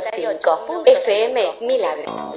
5 0.00 0.84
FM 0.86 1.54
Milagro. 1.62 2.34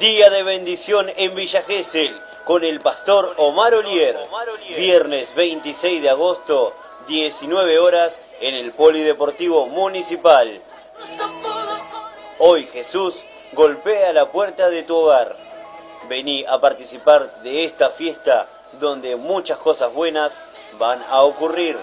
Día 0.00 0.30
de 0.30 0.42
bendición 0.42 1.10
en 1.16 1.34
Villa 1.36 1.62
Gesell 1.62 2.20
con 2.44 2.64
el 2.64 2.80
pastor 2.80 3.34
Omar 3.36 3.74
Olier. 3.74 4.16
Viernes 4.76 5.34
26 5.36 6.02
de 6.02 6.10
agosto, 6.10 6.74
19 7.06 7.78
horas 7.78 8.20
en 8.40 8.54
el 8.56 8.72
Polideportivo 8.72 9.66
Municipal. 9.66 10.60
Hoy 12.38 12.64
Jesús 12.64 13.24
golpea 13.52 14.12
la 14.12 14.30
puerta 14.30 14.68
de 14.68 14.82
tu 14.82 14.96
hogar. 14.96 15.36
Vení 16.08 16.44
a 16.46 16.60
participar 16.60 17.42
de 17.42 17.64
esta 17.64 17.90
fiesta 17.90 18.48
donde 18.72 19.16
muchas 19.16 19.58
cosas 19.58 19.92
buenas 19.92 20.42
van 20.78 21.02
a 21.10 21.22
ocurrir. 21.22 21.76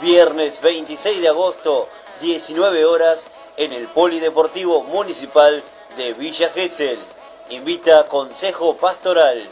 Viernes 0.00 0.60
26 0.60 1.20
de 1.20 1.28
agosto, 1.28 1.88
19 2.20 2.84
horas, 2.84 3.28
en 3.56 3.72
el 3.72 3.86
Polideportivo 3.88 4.82
Municipal 4.82 5.62
de 5.96 6.14
Villa 6.14 6.48
Gesell. 6.50 6.98
Invita 7.50 8.08
Consejo 8.08 8.76
Pastoral. 8.76 9.42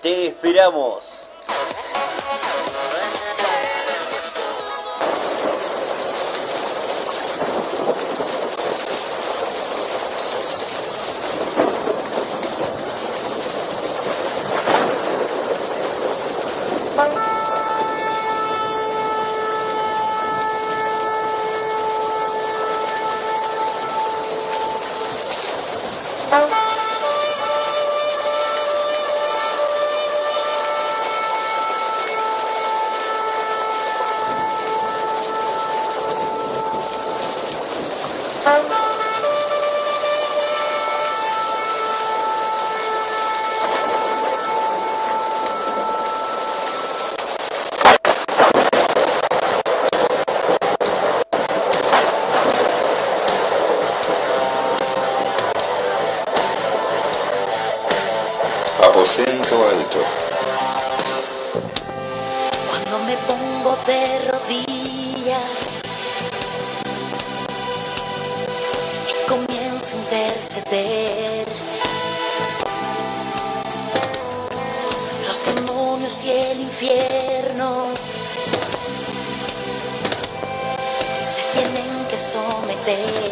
Te 0.00 0.26
esperamos. 0.26 1.24
Aposento 59.02 59.56
alto. 59.68 59.98
Cuando 62.70 62.98
me 63.04 63.16
pongo 63.26 63.76
de 63.84 64.30
rodillas 64.30 65.82
y 69.08 69.28
comienzo 69.28 69.96
a 69.96 69.98
interceder, 69.98 71.48
los 75.26 75.38
demonios 75.46 76.24
y 76.24 76.30
el 76.30 76.60
infierno 76.60 77.86
se 81.26 81.42
tienen 81.58 82.06
que 82.08 82.16
someter. 82.16 83.31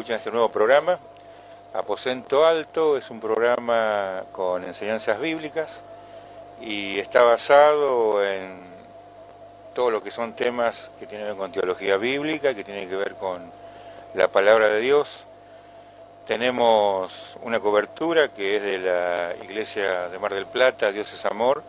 Escuchan 0.00 0.16
este 0.16 0.30
nuevo 0.30 0.48
programa. 0.48 0.98
Aposento 1.74 2.46
Alto 2.46 2.96
es 2.96 3.10
un 3.10 3.20
programa 3.20 4.22
con 4.32 4.64
enseñanzas 4.64 5.20
bíblicas 5.20 5.80
y 6.58 6.98
está 6.98 7.22
basado 7.22 8.24
en 8.24 8.60
todo 9.74 9.90
lo 9.90 10.02
que 10.02 10.10
son 10.10 10.32
temas 10.32 10.90
que 10.98 11.06
tienen 11.06 11.26
que 11.26 11.32
ver 11.32 11.38
con 11.38 11.52
teología 11.52 11.98
bíblica, 11.98 12.54
que 12.54 12.64
tienen 12.64 12.88
que 12.88 12.96
ver 12.96 13.14
con 13.16 13.42
la 14.14 14.28
palabra 14.28 14.68
de 14.68 14.80
Dios. 14.80 15.26
Tenemos 16.26 17.36
una 17.42 17.60
cobertura 17.60 18.28
que 18.28 18.56
es 18.56 18.62
de 18.62 18.78
la 18.78 19.34
Iglesia 19.44 20.08
de 20.08 20.18
Mar 20.18 20.32
del 20.32 20.46
Plata, 20.46 20.92
Dios 20.92 21.12
es 21.12 21.26
Amor, 21.26 21.62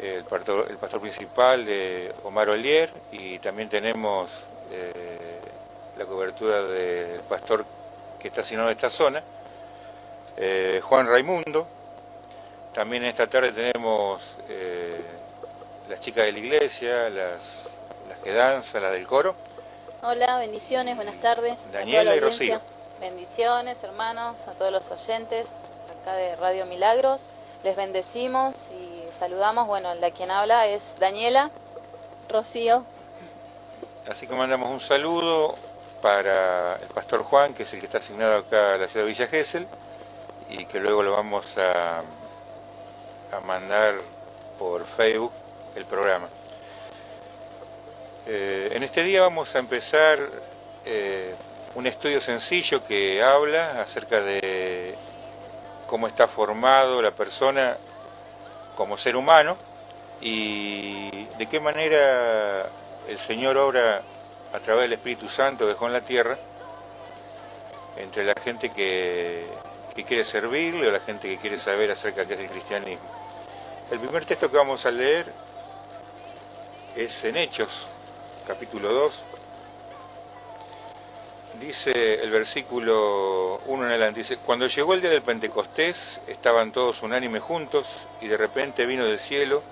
el 0.00 0.24
pastor, 0.24 0.66
el 0.68 0.76
pastor 0.76 1.00
principal 1.00 1.64
de 1.64 2.12
Omar 2.24 2.48
Olier 2.48 2.90
y 3.12 3.38
también 3.38 3.68
tenemos 3.68 4.40
eh, 4.72 5.37
la 5.98 6.06
cobertura 6.06 6.62
del 6.62 7.20
pastor 7.22 7.64
que 8.20 8.28
está 8.28 8.42
asignado 8.42 8.68
a 8.68 8.72
esta 8.72 8.88
zona, 8.88 9.22
eh, 10.36 10.80
Juan 10.82 11.08
Raimundo. 11.08 11.66
También 12.72 13.04
esta 13.04 13.26
tarde 13.26 13.50
tenemos 13.50 14.22
eh, 14.48 15.02
las 15.88 15.98
chicas 16.00 16.24
de 16.24 16.32
la 16.32 16.38
iglesia, 16.38 17.10
las, 17.10 17.68
las 18.08 18.18
que 18.22 18.32
danzan, 18.32 18.82
las 18.82 18.92
del 18.92 19.06
coro. 19.06 19.34
Hola, 20.02 20.38
bendiciones, 20.38 20.94
buenas 20.94 21.16
tardes. 21.16 21.70
Daniela 21.72 22.12
la 22.12 22.16
y. 22.16 22.20
Rocío. 22.20 22.60
Bendiciones, 23.00 23.82
hermanos, 23.82 24.46
a 24.46 24.52
todos 24.52 24.70
los 24.70 24.90
oyentes 24.92 25.46
acá 26.00 26.14
de 26.14 26.36
Radio 26.36 26.66
Milagros. 26.66 27.22
Les 27.64 27.74
bendecimos 27.74 28.54
y 28.72 29.02
saludamos. 29.12 29.66
Bueno, 29.66 29.92
la 29.96 30.12
quien 30.12 30.30
habla 30.30 30.68
es 30.68 30.94
Daniela. 31.00 31.50
Rocío. 32.28 32.84
Así 34.08 34.26
que 34.28 34.34
mandamos 34.34 34.70
un 34.70 34.80
saludo 34.80 35.56
para 36.02 36.76
el 36.76 36.88
pastor 36.88 37.22
Juan, 37.22 37.54
que 37.54 37.64
es 37.64 37.72
el 37.72 37.80
que 37.80 37.86
está 37.86 37.98
asignado 37.98 38.36
acá 38.36 38.74
a 38.74 38.78
la 38.78 38.88
ciudad 38.88 39.04
de 39.06 39.12
Villa 39.12 39.26
Gesell, 39.26 39.66
y 40.50 40.64
que 40.64 40.80
luego 40.80 41.02
lo 41.02 41.12
vamos 41.12 41.56
a, 41.58 41.98
a 41.98 43.40
mandar 43.44 43.94
por 44.58 44.86
Facebook 44.86 45.32
el 45.76 45.84
programa. 45.84 46.28
Eh, 48.26 48.70
en 48.72 48.82
este 48.82 49.02
día 49.02 49.22
vamos 49.22 49.54
a 49.54 49.58
empezar 49.58 50.18
eh, 50.84 51.34
un 51.74 51.86
estudio 51.86 52.20
sencillo 52.20 52.84
que 52.84 53.22
habla 53.22 53.80
acerca 53.80 54.20
de 54.20 54.94
cómo 55.86 56.06
está 56.06 56.28
formado 56.28 57.00
la 57.00 57.10
persona 57.10 57.76
como 58.76 58.98
ser 58.98 59.16
humano 59.16 59.56
y 60.20 61.24
de 61.38 61.46
qué 61.46 61.58
manera 61.58 62.66
el 63.08 63.18
Señor 63.18 63.56
obra 63.56 64.02
a 64.52 64.60
través 64.60 64.82
del 64.82 64.94
Espíritu 64.94 65.28
Santo 65.28 65.66
dejó 65.66 65.86
en 65.86 65.92
la 65.92 66.00
tierra 66.00 66.38
entre 67.96 68.24
la 68.24 68.34
gente 68.42 68.70
que, 68.70 69.44
que 69.94 70.04
quiere 70.04 70.24
servirle 70.24 70.88
o 70.88 70.92
la 70.92 71.00
gente 71.00 71.28
que 71.28 71.38
quiere 71.38 71.58
saber 71.58 71.90
acerca 71.90 72.22
de 72.22 72.28
qué 72.28 72.34
es 72.34 72.40
el 72.40 72.50
cristianismo. 72.50 73.08
El 73.90 73.98
primer 73.98 74.24
texto 74.24 74.50
que 74.50 74.56
vamos 74.56 74.86
a 74.86 74.90
leer 74.90 75.26
es 76.94 77.24
en 77.24 77.36
Hechos, 77.36 77.86
capítulo 78.46 78.92
2. 78.92 79.22
Dice 81.60 82.22
el 82.22 82.30
versículo 82.30 83.60
1 83.66 83.84
en 83.84 83.88
adelante, 83.90 84.20
dice, 84.20 84.36
cuando 84.36 84.68
llegó 84.68 84.94
el 84.94 85.00
día 85.00 85.10
del 85.10 85.22
Pentecostés, 85.22 86.20
estaban 86.28 86.70
todos 86.70 87.02
unánimes 87.02 87.42
juntos 87.42 88.06
y 88.20 88.28
de 88.28 88.36
repente 88.36 88.86
vino 88.86 89.04
del 89.04 89.18
cielo 89.18 89.62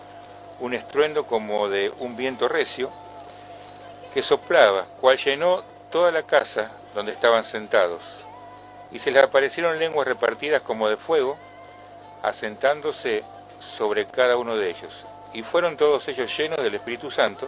un 0.59 0.75
estruendo 0.75 1.27
como 1.27 1.69
de 1.69 1.93
un 1.99 2.17
viento 2.17 2.49
recio 2.49 2.91
que 4.17 4.23
soplaba, 4.23 4.87
cual 4.99 5.19
llenó 5.19 5.63
toda 5.91 6.11
la 6.11 6.23
casa 6.23 6.71
donde 6.95 7.13
estaban 7.13 7.45
sentados. 7.45 8.25
Y 8.91 8.99
se 8.99 9.11
les 9.11 9.23
aparecieron 9.23 9.79
lenguas 9.79 10.09
repartidas 10.09 10.63
como 10.63 10.89
de 10.89 10.97
fuego, 10.97 11.37
asentándose 12.23 13.25
sobre 13.61 14.07
cada 14.07 14.39
uno 14.39 14.57
de 14.57 14.71
ellos. 14.71 15.05
Y 15.35 15.43
fueron 15.43 15.77
todos 15.77 16.09
ellos 16.09 16.35
llenos 16.35 16.63
del 16.63 16.77
Espíritu 16.77 17.11
Santo, 17.11 17.47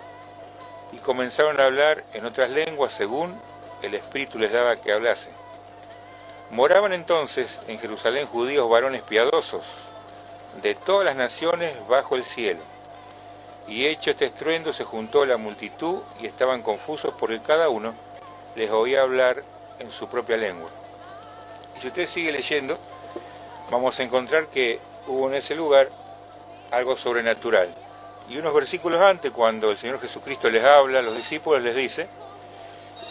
y 0.93 0.99
comenzaron 0.99 1.59
a 1.59 1.65
hablar 1.65 2.05
en 2.13 2.27
otras 2.27 2.51
lenguas 2.51 2.93
según 2.93 3.35
el 3.81 3.95
Espíritu 3.95 4.39
les 4.39 4.53
daba 4.53 4.77
que 4.77 4.93
hablase. 4.93 5.31
Moraban 6.51 6.93
entonces 6.93 7.61
en 7.67 7.79
Jerusalén 7.79 8.27
judíos 8.27 8.69
varones 8.69 9.01
piadosos 9.01 9.65
de 10.61 10.75
todas 10.75 11.07
las 11.07 11.17
naciones 11.17 11.73
bajo 11.89 12.15
el 12.15 12.25
cielo. 12.25 12.61
Y 13.69 13.87
hecho 13.87 14.11
este 14.11 14.27
estruendo 14.27 14.73
se 14.73 14.85
juntó 14.85 15.27
la 15.27 15.37
multitud 15.37 16.01
y 16.21 16.27
estaban 16.27 16.63
confusos 16.63 17.13
porque 17.19 17.41
cada 17.41 17.69
uno 17.69 17.95
les 18.57 18.71
oía 18.71 19.03
hablar 19.03 19.43
en 19.79 19.91
su 19.91 20.09
propia 20.09 20.37
lengua. 20.37 20.71
Y 21.77 21.81
si 21.81 21.89
usted 21.89 22.07
sigue 22.07 22.33
leyendo, 22.33 22.79
vamos 23.71 23.99
a 24.01 24.03
encontrar 24.03 24.47
que 24.47 24.81
hubo 25.07 25.29
en 25.29 25.35
ese 25.35 25.55
lugar 25.55 25.89
algo 26.71 26.97
sobrenatural. 26.97 27.69
Y 28.31 28.39
unos 28.39 28.55
versículos 28.55 29.01
antes, 29.01 29.31
cuando 29.31 29.71
el 29.71 29.79
Señor 29.79 30.01
Jesucristo 30.01 30.51
les 30.51 30.65
habla 30.65 30.99
a 30.99 31.03
los 31.03 31.17
discípulos, 31.17 31.63
les 31.63 31.75
dice 31.75 32.09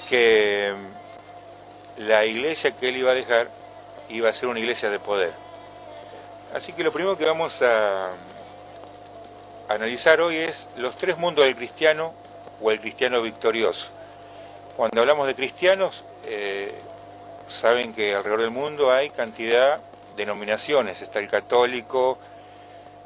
que 0.10 0.74
la 1.98 2.26
iglesia 2.26 2.72
que 2.72 2.90
él 2.90 2.98
iba 2.98 3.12
a 3.12 3.16
dejar 3.16 3.50
iba 4.10 4.30
a 4.30 4.34
ser 4.34 4.50
una 4.50 4.60
iglesia 4.60 4.90
de 4.90 5.00
poder. 5.00 5.34
Así 6.54 6.74
que 6.74 6.84
lo 6.84 6.92
primero 6.92 7.18
que 7.18 7.26
vamos 7.26 7.62
a 7.62 8.12
analizar 9.68 10.22
hoy 10.22 10.38
es 10.38 10.70
los 10.78 10.98
tres 10.98 11.18
mundos 11.18 11.46
del 11.46 11.56
cristiano 11.56 12.14
o 12.62 12.72
el 12.72 12.80
cristiano 12.80 13.22
victorioso. 13.22 13.92
Cuando 14.76 15.02
hablamos 15.02 15.28
de 15.28 15.36
cristianos, 15.36 16.04
eh, 16.26 16.74
saben 17.48 17.94
que 17.94 18.16
alrededor 18.16 18.42
del 18.42 18.52
mundo 18.52 18.92
hay 18.92 19.10
cantidad 19.10 19.78
de 19.78 19.84
denominaciones. 20.18 21.02
Está 21.02 21.20
el 21.20 21.28
católico, 21.28 22.18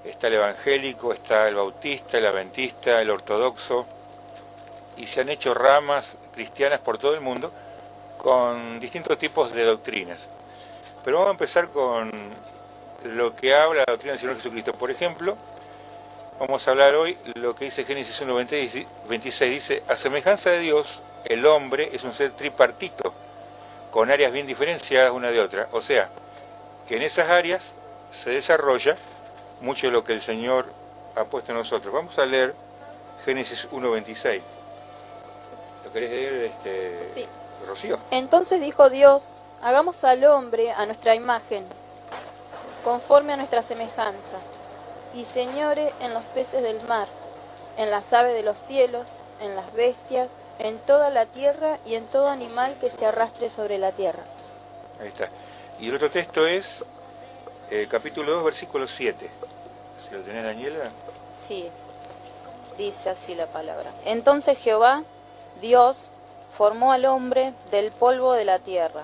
está 0.06 0.28
el 0.28 0.34
evangélico, 0.34 1.14
está 1.14 1.48
el 1.48 1.56
bautista, 1.56 2.18
el 2.18 2.26
adventista, 2.26 3.02
el 3.02 3.10
ortodoxo, 3.10 3.86
y 4.98 5.06
se 5.08 5.22
han 5.22 5.30
hecho 5.30 5.54
ramas 5.54 6.18
cristianas 6.34 6.80
por 6.80 6.98
todo 6.98 7.14
el 7.14 7.22
mundo 7.22 7.52
con 8.18 8.80
distintos 8.80 9.18
tipos 9.18 9.54
de 9.54 9.64
doctrinas. 9.64 10.28
Pero 11.04 11.18
vamos 11.18 11.30
a 11.30 11.32
empezar 11.32 11.70
con 11.70 12.12
lo 13.04 13.36
que 13.36 13.56
habla 13.56 13.84
la 13.88 13.94
doctrina 13.94 14.12
del 14.12 14.20
Señor 14.20 14.36
Jesucristo. 14.36 14.74
Por 14.74 14.92
ejemplo, 14.92 15.36
vamos 16.42 16.68
a 16.68 16.72
hablar 16.72 16.96
hoy 16.96 17.16
lo 17.36 17.54
que 17.54 17.66
dice 17.66 17.84
Génesis 17.86 18.20
1, 18.20 18.34
26, 18.34 18.88
dice, 19.52 19.84
a 19.88 19.96
semejanza 19.96 20.50
de 20.50 20.58
Dios, 20.60 21.04
el 21.26 21.46
hombre 21.46 21.92
es 21.94 22.04
un 22.04 22.14
ser 22.14 22.32
tripartito, 22.32 23.14
con 23.92 24.10
áreas 24.10 24.32
bien 24.32 24.48
diferenciadas 24.48 25.12
una 25.12 25.30
de 25.30 25.40
otra. 25.40 25.68
O 25.72 25.84
sea, 25.84 26.10
que 26.88 26.96
en 26.98 27.04
esas 27.04 27.30
áreas 27.30 27.74
se 28.12 28.32
desarrolla 28.32 28.98
mucho 29.62 29.86
de 29.86 29.92
lo 29.92 30.04
que 30.04 30.14
el 30.14 30.22
Señor 30.22 30.66
ha 31.16 31.26
puesto 31.26 31.52
en 31.52 31.60
nosotros. 31.60 31.94
Vamos 31.94 32.18
a 32.18 32.26
leer 32.26 32.56
Génesis 33.24 33.70
1.26. 33.70 34.42
¿Lo 35.86 35.94
querés 35.94 36.10
leer, 36.10 36.34
este, 36.46 37.10
Sí. 37.14 37.28
Rocío? 37.68 38.00
Entonces 38.10 38.60
dijo 38.62 38.90
Dios, 38.90 39.36
hagamos 39.62 40.04
al 40.04 40.24
hombre 40.24 40.72
a 40.72 40.88
nuestra 40.88 41.14
imagen, 41.14 41.64
conforme 42.84 43.34
a 43.34 43.38
nuestra 43.38 43.62
semejanza, 43.62 44.38
y 45.14 45.26
señore 45.26 45.94
en 46.02 46.14
los 46.14 46.24
peces 46.24 46.62
del 46.62 46.82
mar, 46.88 47.08
en 47.78 47.92
las 47.92 48.14
aves 48.14 48.34
de 48.34 48.44
los 48.44 48.58
cielos, 48.58 49.14
en 49.42 49.56
las 49.56 49.74
bestias, 49.74 50.32
en 50.60 50.78
toda 50.80 51.10
la 51.10 51.26
tierra 51.26 51.80
y 51.86 51.96
en 51.96 52.06
todo 52.06 52.28
animal 52.28 52.76
que 52.80 52.90
se 52.90 53.06
arrastre 53.06 53.50
sobre 53.50 53.78
la 53.78 53.92
tierra. 53.92 54.24
Ahí 55.00 55.08
está. 55.08 55.30
Y 55.80 55.90
el 55.90 55.96
otro 55.96 56.10
texto 56.10 56.46
es 56.46 56.84
eh, 57.72 57.88
capítulo 57.90 58.34
2, 58.34 58.44
versículo 58.44 58.88
7. 58.88 59.30
Si 60.08 60.16
lo 60.16 60.22
tenés, 60.22 60.44
Daniela. 60.44 60.92
Sí, 61.42 61.70
dice 62.78 63.10
así 63.10 63.34
la 63.34 63.48
palabra. 63.48 63.92
Entonces 64.06 64.58
Jehová, 64.58 65.04
Dios, 65.60 66.10
formó 66.56 66.92
al 66.92 67.06
hombre 67.06 67.54
del 67.72 67.92
polvo 67.92 68.34
de 68.34 68.46
la 68.46 68.60
tierra 68.60 69.04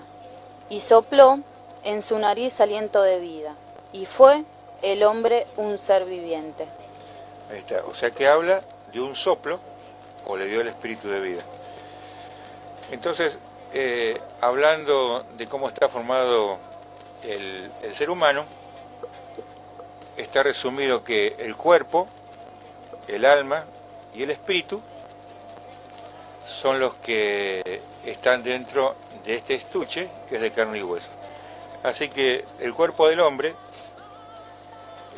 y 0.69 0.81
sopló 0.81 1.39
en 1.83 2.01
su 2.01 2.19
nariz 2.19 2.59
aliento 2.59 3.01
de 3.01 3.19
vida, 3.19 3.55
y 3.93 4.05
fue 4.05 4.43
el 4.81 5.03
hombre 5.03 5.45
un 5.57 5.77
ser 5.77 6.05
viviente. 6.05 6.65
Ahí 7.51 7.59
está. 7.59 7.83
O 7.85 7.93
sea 7.93 8.11
que 8.11 8.27
habla 8.27 8.61
de 8.91 9.01
un 9.01 9.15
soplo 9.15 9.59
o 10.25 10.37
le 10.37 10.45
dio 10.45 10.61
el 10.61 10.67
espíritu 10.67 11.07
de 11.07 11.19
vida. 11.19 11.41
Entonces, 12.91 13.37
eh, 13.73 14.19
hablando 14.41 15.25
de 15.37 15.47
cómo 15.47 15.67
está 15.67 15.89
formado 15.89 16.57
el, 17.23 17.69
el 17.83 17.95
ser 17.95 18.09
humano, 18.09 18.45
está 20.15 20.43
resumido 20.43 21.03
que 21.03 21.35
el 21.39 21.55
cuerpo, 21.55 22.07
el 23.07 23.25
alma 23.25 23.65
y 24.13 24.23
el 24.23 24.31
espíritu 24.31 24.81
son 26.47 26.79
los 26.79 26.95
que 26.95 27.81
están 28.05 28.41
dentro 28.41 28.95
de 29.25 29.35
este 29.35 29.55
estuche 29.55 30.09
que 30.29 30.35
es 30.35 30.41
de 30.41 30.51
carne 30.51 30.79
y 30.79 30.83
hueso. 30.83 31.09
Así 31.83 32.09
que 32.09 32.43
el 32.59 32.73
cuerpo 32.73 33.07
del 33.07 33.19
hombre 33.19 33.53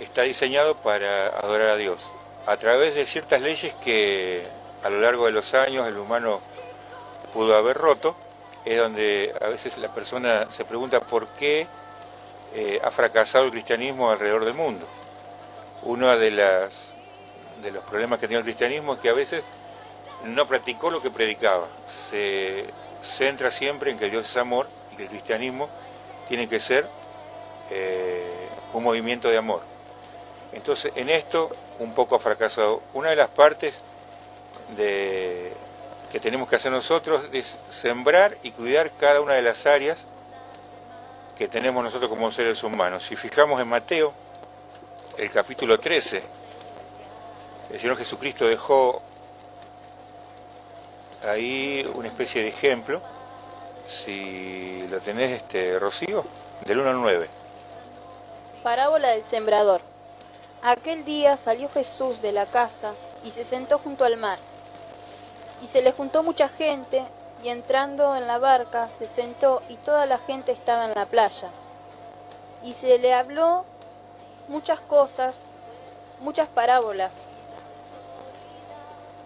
está 0.04 0.24
diseñado 0.24 0.76
para 0.76 1.28
adorar 1.28 1.70
a 1.70 1.76
Dios 1.76 2.10
a 2.46 2.58
través 2.58 2.96
de 2.96 3.06
ciertas 3.06 3.42
leyes 3.42 3.76
que 3.84 4.44
a 4.84 4.90
lo 4.90 5.00
largo 5.02 5.26
de 5.26 5.32
los 5.32 5.54
años 5.54 5.88
el 5.88 5.98
humano 5.98 6.42
pudo 7.34 7.56
haber 7.56 7.78
roto, 7.78 8.16
es 8.66 8.78
donde 8.78 9.34
a 9.42 9.48
veces 9.48 9.78
la 9.78 9.94
persona 9.94 10.48
se 10.50 10.66
pregunta 10.66 11.00
por 11.00 11.28
qué 11.28 11.68
eh, 12.56 12.80
ha 12.84 12.90
fracasado 12.90 13.46
el 13.46 13.52
cristianismo 13.52 14.10
alrededor 14.10 14.46
del 14.46 14.56
mundo. 14.56 14.88
Uno 15.84 16.18
de, 16.18 16.32
las, 16.32 16.72
de 17.62 17.72
los 17.72 17.84
problemas 17.84 18.20
que 18.20 18.28
tiene 18.28 18.40
el 18.40 18.46
cristianismo 18.46 18.96
es 18.96 19.00
que 19.00 19.10
a 19.10 19.14
veces 19.14 19.44
no 20.26 20.48
practicó 20.48 20.90
lo 20.90 21.02
que 21.02 21.12
predicaba. 21.12 21.68
Se 21.88 22.66
centra 23.04 23.52
siempre 23.52 23.92
en 23.92 24.00
que 24.00 24.10
Dios 24.10 24.28
es 24.28 24.38
amor 24.38 24.68
y 24.92 24.96
que 24.96 25.04
el 25.04 25.10
cristianismo 25.10 25.70
tiene 26.28 26.50
que 26.50 26.60
ser 26.60 26.88
eh, 27.70 28.50
un 28.74 28.84
movimiento 28.84 29.30
de 29.30 29.38
amor. 29.38 29.62
Entonces, 30.54 30.92
en 30.96 31.10
esto 31.10 31.50
un 31.80 31.94
poco 31.94 32.16
ha 32.16 32.20
fracasado. 32.20 32.82
Una 32.94 33.10
de 33.10 33.16
las 33.16 33.30
partes 33.30 33.76
que 34.76 36.20
tenemos 36.20 36.50
que 36.50 36.56
hacer 36.56 36.72
nosotros 36.72 37.24
es 37.34 37.58
sembrar 37.70 38.38
y 38.44 38.52
cuidar 38.52 38.92
cada 38.92 39.22
una 39.22 39.34
de 39.34 39.42
las 39.42 39.66
áreas 39.66 40.00
que 41.38 41.48
tenemos 41.48 41.84
nosotros 41.84 42.10
como 42.10 42.32
seres 42.32 42.64
humanos. 42.64 43.06
Si 43.06 43.16
fijamos 43.16 43.62
en 43.62 43.68
Mateo, 43.68 44.14
el 45.18 45.30
capítulo 45.30 45.80
13, 45.80 46.22
el 47.72 47.80
Señor 47.80 47.98
Jesucristo 47.98 48.48
dejó 48.48 49.02
ahí 51.28 51.90
una 51.96 52.08
especie 52.08 52.42
de 52.42 52.50
ejemplo, 52.50 53.02
si 53.88 54.86
lo 54.90 55.00
tenés, 55.00 55.42
este, 55.42 55.80
Rocío, 55.80 56.26
del 56.66 56.80
1 56.80 56.90
al 56.90 57.02
9. 57.02 57.28
Parábola 58.64 59.10
del 59.10 59.24
sembrador. 59.24 59.82
Aquel 60.62 61.06
día 61.06 61.38
salió 61.38 61.70
Jesús 61.70 62.22
de 62.22 62.34
la 62.34 62.46
casa 62.46 62.92
y 63.24 63.32
se 63.32 63.46
sentó 63.46 63.80
junto 63.80 64.04
al 64.04 64.18
mar. 64.18 64.38
Y 65.64 65.68
se 65.68 65.82
le 65.82 65.94
juntó 65.94 66.22
mucha 66.22 66.50
gente 66.50 67.02
y 67.44 67.48
entrando 67.48 68.14
en 68.18 68.28
la 68.28 68.40
barca 68.40 68.90
se 68.90 69.08
sentó 69.08 69.62
y 69.70 69.76
toda 69.76 70.06
la 70.06 70.18
gente 70.18 70.52
estaba 70.52 70.86
en 70.86 70.96
la 70.96 71.06
playa. 71.06 71.50
Y 72.62 72.74
se 72.74 73.00
le 73.00 73.14
habló 73.14 73.64
muchas 74.50 74.82
cosas, 74.82 75.38
muchas 76.20 76.50
parábolas, 76.50 77.14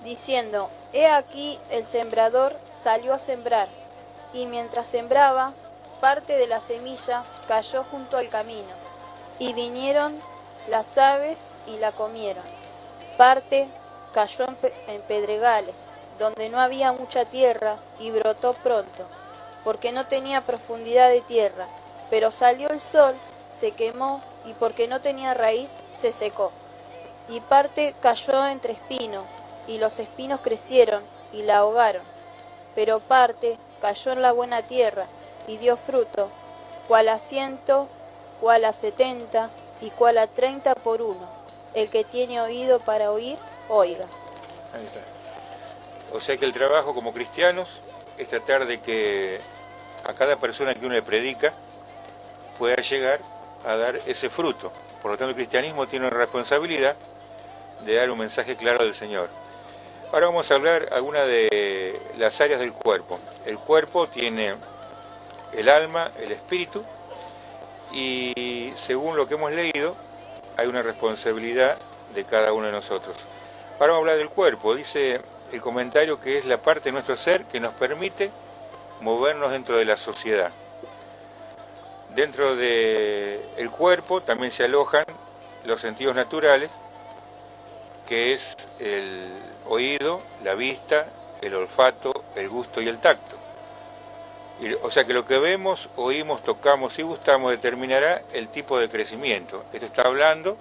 diciendo, 0.03 0.69
He 0.91 1.07
aquí 1.07 1.59
el 1.71 1.87
sembrador 1.87 2.55
salió 2.71 3.15
a 3.15 3.19
sembrar, 3.19 3.67
y 4.33 4.45
mientras 4.45 4.87
sembraba, 4.87 5.53
parte 5.99 6.37
de 6.37 6.45
la 6.45 6.59
semilla 6.59 7.23
cayó 7.47 7.83
junto 7.89 8.17
al 8.17 8.29
camino, 8.29 8.69
y 9.39 9.53
vinieron 9.53 10.15
las 10.69 10.97
aves 10.97 11.39
y 11.67 11.77
la 11.77 11.91
comieron. 11.91 12.43
Parte 13.17 13.67
cayó 14.13 14.45
en, 14.47 14.55
pe- 14.55 14.73
en 14.87 15.01
pedregales, 15.01 15.75
donde 16.19 16.49
no 16.49 16.59
había 16.59 16.91
mucha 16.93 17.25
tierra, 17.25 17.77
y 17.99 18.11
brotó 18.11 18.53
pronto, 18.53 19.05
porque 19.63 19.91
no 19.91 20.05
tenía 20.05 20.41
profundidad 20.41 21.09
de 21.09 21.21
tierra, 21.21 21.67
pero 22.09 22.31
salió 22.31 22.69
el 22.69 22.79
sol, 22.79 23.15
se 23.51 23.71
quemó, 23.71 24.21
y 24.45 24.53
porque 24.53 24.87
no 24.87 25.01
tenía 25.01 25.33
raíz, 25.33 25.71
se 25.91 26.11
secó. 26.13 26.51
Y 27.29 27.39
parte 27.39 27.95
cayó 28.01 28.45
entre 28.47 28.73
espinos, 28.73 29.25
y 29.67 29.77
los 29.77 29.99
espinos 29.99 30.41
crecieron 30.41 31.01
y 31.31 31.43
la 31.43 31.57
ahogaron. 31.59 32.03
Pero 32.75 32.99
parte 32.99 33.57
cayó 33.81 34.11
en 34.11 34.21
la 34.21 34.31
buena 34.31 34.61
tierra 34.61 35.05
y 35.47 35.57
dio 35.57 35.77
fruto, 35.77 36.29
cual 36.87 37.07
a 37.07 37.19
ciento, 37.19 37.87
cual 38.41 38.65
a 38.65 38.73
setenta 38.73 39.49
y 39.83 40.17
a 40.17 40.27
treinta 40.27 40.75
por 40.75 41.01
uno. 41.01 41.27
El 41.73 41.89
que 41.89 42.03
tiene 42.03 42.39
oído 42.39 42.79
para 42.79 43.11
oír, 43.11 43.37
oiga. 43.67 44.05
Ahí 44.73 44.85
está. 44.85 44.99
O 46.15 46.21
sea 46.21 46.37
que 46.37 46.45
el 46.45 46.53
trabajo 46.53 46.93
como 46.93 47.11
cristianos 47.11 47.81
es 48.17 48.27
tratar 48.29 48.65
de 48.65 48.79
que 48.79 49.39
a 50.05 50.13
cada 50.13 50.37
persona 50.37 50.73
que 50.73 50.85
uno 50.85 50.93
le 50.93 51.01
predica 51.01 51.53
pueda 52.57 52.75
llegar 52.75 53.19
a 53.65 53.75
dar 53.75 53.99
ese 54.05 54.29
fruto. 54.29 54.71
Por 55.01 55.11
lo 55.11 55.17
tanto, 55.17 55.31
el 55.31 55.35
cristianismo 55.35 55.87
tiene 55.87 56.07
una 56.07 56.15
responsabilidad 56.15 56.95
de 57.83 57.95
dar 57.95 58.09
un 58.09 58.19
mensaje 58.19 58.55
claro 58.55 58.83
del 58.83 58.93
Señor. 58.93 59.29
Ahora 60.13 60.27
vamos 60.27 60.49
a 60.51 60.53
hablar 60.53 60.87
algunas 60.91 61.25
de 61.25 61.99
las 62.17 62.39
áreas 62.39 62.59
del 62.59 62.71
cuerpo. 62.71 63.19
El 63.45 63.57
cuerpo 63.57 64.07
tiene 64.07 64.55
el 65.53 65.69
alma, 65.69 66.11
el 66.19 66.31
espíritu, 66.31 66.83
y 67.93 68.73
según 68.75 69.15
lo 69.15 69.27
que 69.27 69.35
hemos 69.35 69.51
leído, 69.51 69.95
hay 70.57 70.67
una 70.67 70.81
responsabilidad 70.81 71.77
de 72.13 72.25
cada 72.25 72.53
uno 72.53 72.67
de 72.67 72.71
nosotros. 72.71 73.15
Ahora 73.79 73.93
vamos 73.93 73.95
a 73.95 73.99
hablar 73.99 74.17
del 74.17 74.29
cuerpo. 74.29 74.75
Dice 74.75 75.21
el 75.51 75.61
comentario 75.61 76.19
que 76.19 76.37
es 76.37 76.45
la 76.45 76.57
parte 76.57 76.85
de 76.85 76.93
nuestro 76.93 77.15
ser 77.17 77.45
que 77.45 77.59
nos 77.59 77.73
permite 77.73 78.31
movernos 79.01 79.51
dentro 79.51 79.77
de 79.77 79.85
la 79.85 79.97
sociedad. 79.97 80.51
Dentro 82.15 82.55
del 82.55 83.71
cuerpo 83.71 84.21
también 84.21 84.51
se 84.51 84.63
alojan 84.63 85.05
los 85.65 85.81
sentidos 85.81 86.15
naturales, 86.15 86.69
que 88.07 88.33
es 88.33 88.55
el 88.79 89.27
oído, 89.67 90.21
la 90.43 90.53
vista, 90.53 91.07
el 91.41 91.55
olfato, 91.55 92.11
el 92.35 92.49
gusto 92.49 92.81
y 92.81 92.87
el 92.87 92.99
tacto. 92.99 93.42
O 94.81 94.91
sea 94.91 95.05
que 95.05 95.13
lo 95.13 95.25
que 95.25 95.39
vemos, 95.39 95.89
oímos, 95.95 96.43
tocamos 96.43 96.97
y 96.99 97.01
gustamos 97.01 97.51
determinará 97.51 98.21
el 98.33 98.47
tipo 98.47 98.77
de 98.79 98.89
crecimiento. 98.89 99.63
Esto 99.73 99.85
está 99.87 100.03
hablando 100.03 100.57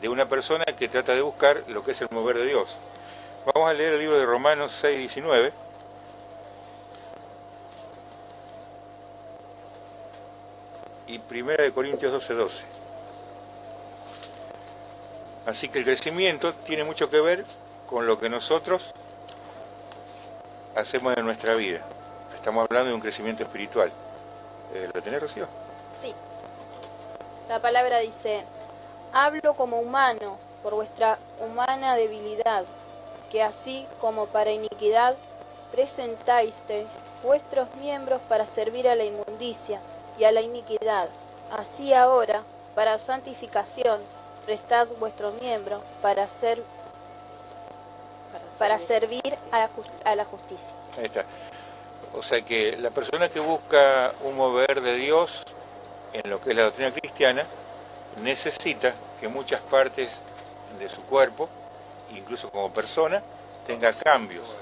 de 0.00 0.08
una 0.08 0.28
persona 0.28 0.64
que 0.64 0.88
trata 0.88 1.14
de 1.14 1.22
buscar 1.22 1.64
lo 1.68 1.84
que 1.84 1.92
es 1.92 2.00
el 2.02 2.08
mover 2.10 2.38
de 2.38 2.46
Dios. 2.46 2.76
Vamos 3.52 3.68
a 3.68 3.74
leer 3.74 3.94
el 3.94 3.98
libro 3.98 4.18
de 4.18 4.26
Romanos 4.26 4.76
6, 4.80 4.98
19. 4.98 5.52
Y 11.08 11.18
1 11.18 11.52
de 11.56 11.72
Corintios 11.72 12.12
12, 12.12 12.34
12. 12.34 12.64
Así 15.46 15.68
que 15.68 15.78
el 15.78 15.84
crecimiento 15.84 16.54
tiene 16.54 16.84
mucho 16.84 17.10
que 17.10 17.20
ver 17.20 17.44
con 17.88 18.06
lo 18.06 18.20
que 18.20 18.28
nosotros 18.28 18.92
hacemos 20.76 21.16
en 21.16 21.24
nuestra 21.24 21.54
vida. 21.54 21.80
Estamos 22.40 22.66
hablando 22.70 22.88
de 22.88 22.94
un 22.94 23.02
crecimiento 23.02 23.42
espiritual. 23.42 23.92
Eh, 24.72 24.88
¿Lo 24.94 25.02
tenés, 25.02 25.20
Rocío? 25.20 25.46
Sí. 25.94 26.14
La 27.50 27.60
palabra 27.60 27.98
dice, 27.98 28.42
hablo 29.12 29.52
como 29.52 29.78
humano 29.78 30.38
por 30.62 30.74
vuestra 30.74 31.18
humana 31.38 31.96
debilidad, 31.96 32.64
que 33.30 33.42
así 33.42 33.86
como 34.00 34.24
para 34.24 34.52
iniquidad 34.52 35.16
presentáis 35.70 36.54
vuestros 37.22 37.68
miembros 37.76 38.22
para 38.26 38.46
servir 38.46 38.88
a 38.88 38.94
la 38.94 39.04
inmundicia 39.04 39.78
y 40.18 40.24
a 40.24 40.32
la 40.32 40.40
iniquidad. 40.40 41.10
Así 41.50 41.92
ahora, 41.92 42.42
para 42.74 42.96
santificación, 42.96 44.00
prestad 44.46 44.88
vuestros 44.98 45.34
miembros 45.42 45.82
para 46.00 46.26
ser 46.26 46.62
para 48.58 48.78
servir 48.78 49.36
a 49.52 50.14
la 50.14 50.24
justicia. 50.24 50.74
Ahí 50.96 51.04
está. 51.04 51.26
O 52.14 52.22
sea 52.22 52.42
que 52.42 52.76
la 52.76 52.90
persona 52.90 53.28
que 53.28 53.40
busca 53.40 54.12
un 54.22 54.36
mover 54.36 54.80
de 54.80 54.96
Dios 54.96 55.44
en 56.12 56.28
lo 56.28 56.40
que 56.40 56.50
es 56.50 56.56
la 56.56 56.64
doctrina 56.64 56.92
cristiana 56.92 57.46
necesita 58.22 58.94
que 59.20 59.28
muchas 59.28 59.60
partes 59.60 60.18
de 60.78 60.88
su 60.88 61.02
cuerpo, 61.02 61.48
incluso 62.14 62.50
como 62.50 62.72
persona, 62.72 63.22
tenga 63.66 63.92
cambios. 63.92 64.52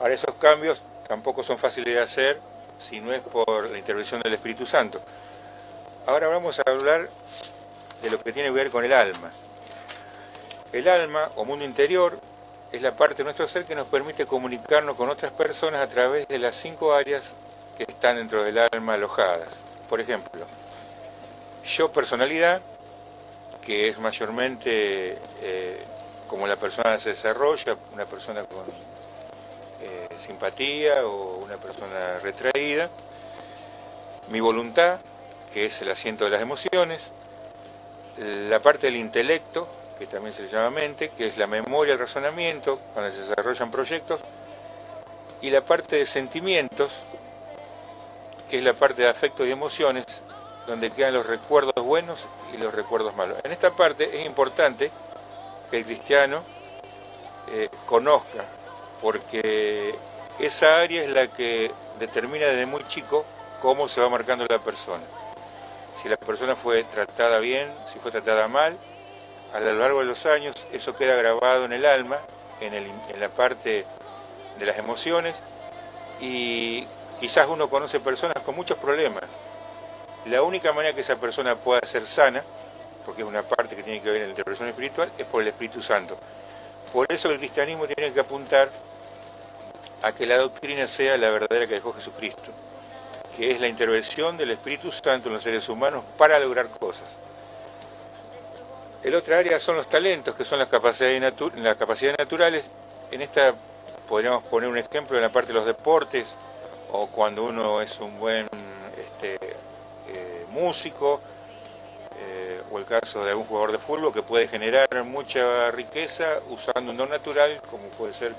Ahora 0.00 0.14
esos 0.14 0.34
cambios 0.36 0.82
tampoco 1.06 1.42
son 1.42 1.58
fáciles 1.58 1.94
de 1.94 2.00
hacer 2.00 2.40
si 2.78 3.00
no 3.00 3.12
es 3.12 3.20
por 3.20 3.70
la 3.70 3.78
intervención 3.78 4.20
del 4.20 4.34
Espíritu 4.34 4.66
Santo. 4.66 5.00
Ahora 6.06 6.28
vamos 6.28 6.58
a 6.58 6.70
hablar 6.70 7.08
de 8.02 8.10
lo 8.10 8.18
que 8.18 8.32
tiene 8.32 8.48
que 8.48 8.54
ver 8.54 8.70
con 8.70 8.84
el 8.84 8.92
alma. 8.92 9.30
El 10.72 10.88
alma 10.88 11.30
o 11.36 11.44
mundo 11.44 11.64
interior 11.64 12.18
es 12.74 12.82
la 12.82 12.92
parte 12.92 13.18
de 13.18 13.24
nuestro 13.24 13.48
ser 13.48 13.64
que 13.64 13.76
nos 13.76 13.86
permite 13.86 14.26
comunicarnos 14.26 14.96
con 14.96 15.08
otras 15.08 15.30
personas 15.30 15.80
a 15.80 15.88
través 15.88 16.26
de 16.26 16.40
las 16.40 16.56
cinco 16.56 16.92
áreas 16.92 17.22
que 17.76 17.84
están 17.84 18.16
dentro 18.16 18.42
del 18.42 18.58
alma 18.58 18.94
alojadas. 18.94 19.48
Por 19.88 20.00
ejemplo, 20.00 20.44
yo 21.64 21.92
personalidad, 21.92 22.60
que 23.64 23.88
es 23.88 23.98
mayormente 24.00 25.16
eh, 25.42 25.82
como 26.26 26.48
la 26.48 26.56
persona 26.56 26.98
se 26.98 27.10
desarrolla, 27.10 27.76
una 27.92 28.06
persona 28.06 28.42
con 28.42 28.64
eh, 29.80 30.08
simpatía 30.18 31.06
o 31.06 31.36
una 31.36 31.56
persona 31.56 32.18
retraída. 32.24 32.90
Mi 34.30 34.40
voluntad, 34.40 34.98
que 35.52 35.66
es 35.66 35.80
el 35.80 35.90
asiento 35.90 36.24
de 36.24 36.30
las 36.30 36.42
emociones. 36.42 37.02
La 38.18 38.60
parte 38.60 38.88
del 38.88 38.96
intelecto, 38.96 39.68
que 39.98 40.06
también 40.06 40.34
se 40.34 40.42
le 40.42 40.48
llama 40.48 40.70
mente, 40.70 41.10
que 41.10 41.26
es 41.26 41.36
la 41.38 41.46
memoria, 41.46 41.94
el 41.94 41.98
razonamiento, 41.98 42.78
cuando 42.92 43.12
se 43.12 43.20
desarrollan 43.20 43.70
proyectos. 43.70 44.20
Y 45.40 45.50
la 45.50 45.60
parte 45.60 45.96
de 45.96 46.06
sentimientos, 46.06 47.00
que 48.48 48.58
es 48.58 48.64
la 48.64 48.72
parte 48.72 49.02
de 49.02 49.08
afectos 49.08 49.46
y 49.46 49.52
emociones, 49.52 50.04
donde 50.66 50.90
quedan 50.90 51.14
los 51.14 51.26
recuerdos 51.26 51.84
buenos 51.84 52.26
y 52.52 52.56
los 52.56 52.74
recuerdos 52.74 53.14
malos. 53.14 53.38
En 53.44 53.52
esta 53.52 53.70
parte 53.70 54.20
es 54.20 54.26
importante 54.26 54.90
que 55.70 55.78
el 55.78 55.84
cristiano 55.84 56.42
eh, 57.52 57.68
conozca, 57.86 58.44
porque 59.02 59.94
esa 60.38 60.80
área 60.80 61.02
es 61.02 61.10
la 61.10 61.26
que 61.28 61.70
determina 61.98 62.46
desde 62.46 62.66
muy 62.66 62.84
chico 62.88 63.24
cómo 63.60 63.88
se 63.88 64.00
va 64.00 64.08
marcando 64.08 64.46
la 64.48 64.58
persona. 64.58 65.02
Si 66.02 66.08
la 66.08 66.16
persona 66.16 66.56
fue 66.56 66.84
tratada 66.84 67.38
bien, 67.38 67.70
si 67.86 67.98
fue 67.98 68.10
tratada 68.10 68.48
mal, 68.48 68.76
a 69.54 69.60
lo 69.60 69.72
largo 69.74 70.00
de 70.00 70.04
los 70.04 70.26
años 70.26 70.54
eso 70.72 70.96
queda 70.96 71.14
grabado 71.14 71.64
en 71.64 71.72
el 71.72 71.86
alma, 71.86 72.18
en, 72.60 72.74
la 73.20 73.28
parte 73.28 73.86
de 74.58 74.66
las 74.66 74.76
emociones, 74.78 75.36
y 76.20 76.86
quizás 77.20 77.46
uno 77.48 77.68
conoce 77.68 78.00
personas 78.00 78.36
con 78.44 78.56
muchos 78.56 78.76
problemas, 78.78 79.22
la 80.26 80.42
única 80.42 80.72
manera 80.72 80.94
que 80.94 81.02
esa 81.02 81.16
persona 81.16 81.54
pueda 81.54 81.80
ser 81.86 82.04
sana, 82.04 82.42
porque 83.06 83.22
es 83.22 83.28
una 83.28 83.42
parte 83.42 83.76
que 83.76 83.84
tiene 83.84 84.00
que 84.02 84.10
ver 84.10 84.22
en 84.22 84.28
la 84.28 84.30
interpretación 84.30 84.68
espiritual, 84.68 85.10
es 85.18 85.26
por 85.26 85.42
el 85.42 85.48
Espíritu 85.48 85.82
Santo. 85.82 86.16
Por 86.92 87.10
eso 87.12 87.30
el 87.30 87.38
cristianismo 87.38 87.86
tiene 87.86 88.12
que 88.12 88.20
apuntar 88.20 88.70
a 90.02 90.12
que 90.12 90.26
la 90.26 90.38
doctrina 90.38 90.88
sea 90.88 91.16
la 91.16 91.30
verdadera 91.30 91.66
que 91.66 91.74
dejó 91.74 91.92
Jesucristo, 91.92 92.50
que 93.36 93.52
es 93.52 93.60
la 93.60 93.68
intervención 93.68 94.36
del 94.36 94.50
Espíritu 94.50 94.90
Santo 94.90 95.28
en 95.28 95.34
los 95.34 95.42
seres 95.42 95.68
humanos 95.68 96.02
para 96.16 96.40
lograr 96.40 96.66
cosas. 96.68 97.23
El 99.04 99.14
otra 99.14 99.36
área 99.36 99.60
son 99.60 99.76
los 99.76 99.86
talentos, 99.86 100.34
que 100.34 100.46
son 100.46 100.58
las 100.58 100.68
capacidades, 100.68 101.20
naturales. 102.18 102.64
En 103.10 103.20
esta 103.20 103.54
podríamos 104.08 104.42
poner 104.44 104.70
un 104.70 104.78
ejemplo 104.78 105.18
en 105.18 105.22
la 105.22 105.28
parte 105.28 105.48
de 105.48 105.54
los 105.58 105.66
deportes, 105.66 106.34
o 106.90 107.06
cuando 107.08 107.44
uno 107.44 107.82
es 107.82 108.00
un 108.00 108.18
buen 108.18 108.48
este, 108.96 109.38
músico, 110.52 111.20
eh, 112.18 112.62
o 112.70 112.78
el 112.78 112.86
caso 112.86 113.22
de 113.22 113.32
algún 113.32 113.44
jugador 113.44 113.72
de 113.72 113.78
fútbol 113.78 114.10
que 114.10 114.22
puede 114.22 114.48
generar 114.48 114.88
mucha 115.04 115.70
riqueza 115.70 116.40
usando 116.48 116.92
un 116.92 116.96
don 116.96 117.10
natural, 117.10 117.60
como 117.70 117.84
puede 117.88 118.14
ser 118.14 118.32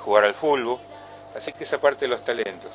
jugar 0.00 0.24
al 0.24 0.32
fútbol. 0.32 0.78
Así 1.36 1.52
que 1.52 1.64
esa 1.64 1.78
parte 1.78 2.06
de 2.06 2.08
los 2.08 2.24
talentos. 2.24 2.70